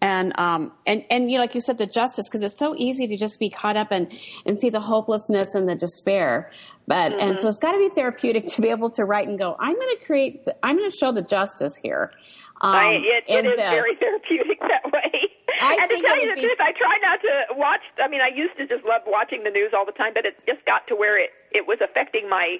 [0.00, 3.06] And um and and you know like you said the justice because it's so easy
[3.08, 4.10] to just be caught up and
[4.46, 6.50] and see the hopelessness and the despair.
[6.86, 7.20] But mm-hmm.
[7.20, 9.74] and so it's got to be therapeutic to be able to write and go i'm
[9.74, 12.12] going to create the, i'm going to show the justice here
[12.60, 13.70] um, I, it, it is this.
[13.70, 15.28] very therapeutic that way
[15.60, 16.46] I and to tell you the be...
[16.46, 17.82] truth, I try not to watch.
[17.98, 20.38] I mean, I used to just love watching the news all the time, but it
[20.46, 22.58] just got to where it it was affecting my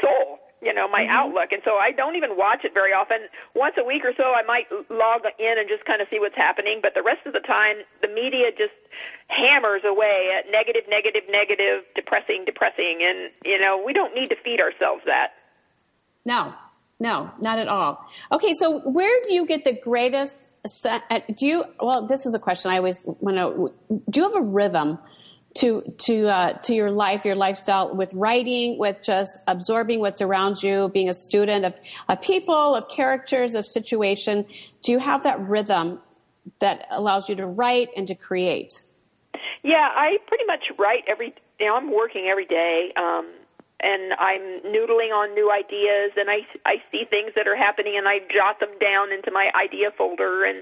[0.00, 1.16] soul you know my mm-hmm.
[1.16, 4.32] outlook and so i don't even watch it very often once a week or so
[4.36, 7.32] i might log in and just kind of see what's happening but the rest of
[7.32, 8.76] the time the media just
[9.28, 14.36] hammers away at negative negative negative depressing depressing and you know we don't need to
[14.44, 15.32] feed ourselves that
[16.24, 16.54] no
[17.00, 20.56] no not at all okay so where do you get the greatest
[21.36, 24.46] do you well this is a question i always want to do you have a
[24.46, 24.98] rhythm
[25.54, 30.62] to to uh, to your life, your lifestyle, with writing, with just absorbing what's around
[30.62, 31.74] you, being a student of,
[32.08, 34.46] of people, of characters, of situation.
[34.82, 36.00] Do you have that rhythm
[36.60, 38.80] that allows you to write and to create?
[39.62, 41.34] Yeah, I pretty much write every.
[41.58, 42.92] You know, I'm working every day.
[42.96, 43.30] Um,
[43.82, 48.08] and I'm noodling on new ideas and I I see things that are happening and
[48.08, 50.58] I jot them down into my idea folder and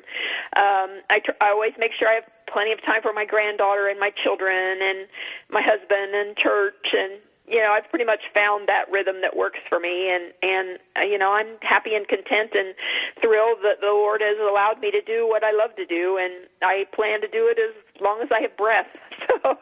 [0.56, 3.88] um I tr- I always make sure I have plenty of time for my granddaughter
[3.88, 5.08] and my children and
[5.50, 7.20] my husband and church and
[7.59, 11.02] you know I've pretty much found that rhythm that works for me and and uh,
[11.02, 12.70] you know I'm happy and content and
[13.18, 16.46] thrilled that the Lord has allowed me to do what I love to do and
[16.62, 18.86] I plan to do it as long as I have breath
[19.26, 19.59] so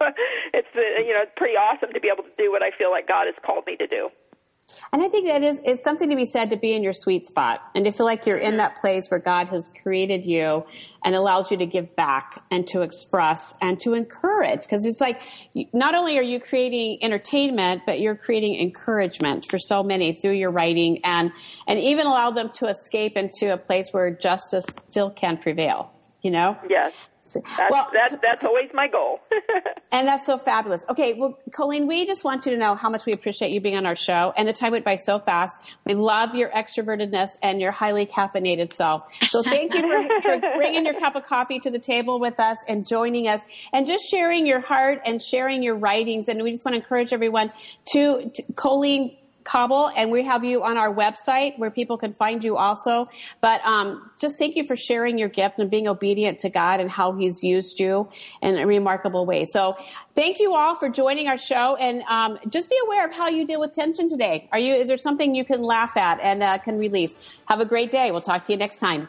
[0.52, 2.92] it's uh, you know it's pretty awesome to be able to do what I feel
[2.92, 4.12] like God has called me to do.
[4.92, 7.24] And I think that is it's something to be said to be in your sweet
[7.24, 10.64] spot and to feel like you're in that place where God has created you
[11.04, 15.20] and allows you to give back and to express and to encourage because it's like
[15.72, 20.50] not only are you creating entertainment but you're creating encouragement for so many through your
[20.50, 21.30] writing and
[21.66, 25.92] and even allow them to escape into a place where justice still can prevail,
[26.22, 26.56] you know?
[26.68, 26.94] Yes.
[27.34, 29.20] That's, well, that, that's always my goal.
[29.92, 30.84] and that's so fabulous.
[30.88, 33.76] Okay, well, Colleen, we just want you to know how much we appreciate you being
[33.76, 34.32] on our show.
[34.36, 35.58] And the time went by so fast.
[35.84, 39.02] We love your extrovertedness and your highly caffeinated self.
[39.22, 42.58] So thank you for, for bringing your cup of coffee to the table with us
[42.68, 43.40] and joining us
[43.72, 46.28] and just sharing your heart and sharing your writings.
[46.28, 47.52] And we just want to encourage everyone
[47.92, 49.16] to, to Colleen
[49.46, 53.08] Coble, and we have you on our website where people can find you also.
[53.40, 56.90] But um, just thank you for sharing your gift and being obedient to God and
[56.90, 58.08] how He's used you
[58.42, 59.44] in a remarkable way.
[59.44, 59.76] So
[60.14, 63.46] thank you all for joining our show, and um, just be aware of how you
[63.46, 64.48] deal with tension today.
[64.52, 64.74] Are you?
[64.74, 67.16] Is there something you can laugh at and uh, can release?
[67.46, 68.10] Have a great day.
[68.10, 69.08] We'll talk to you next time.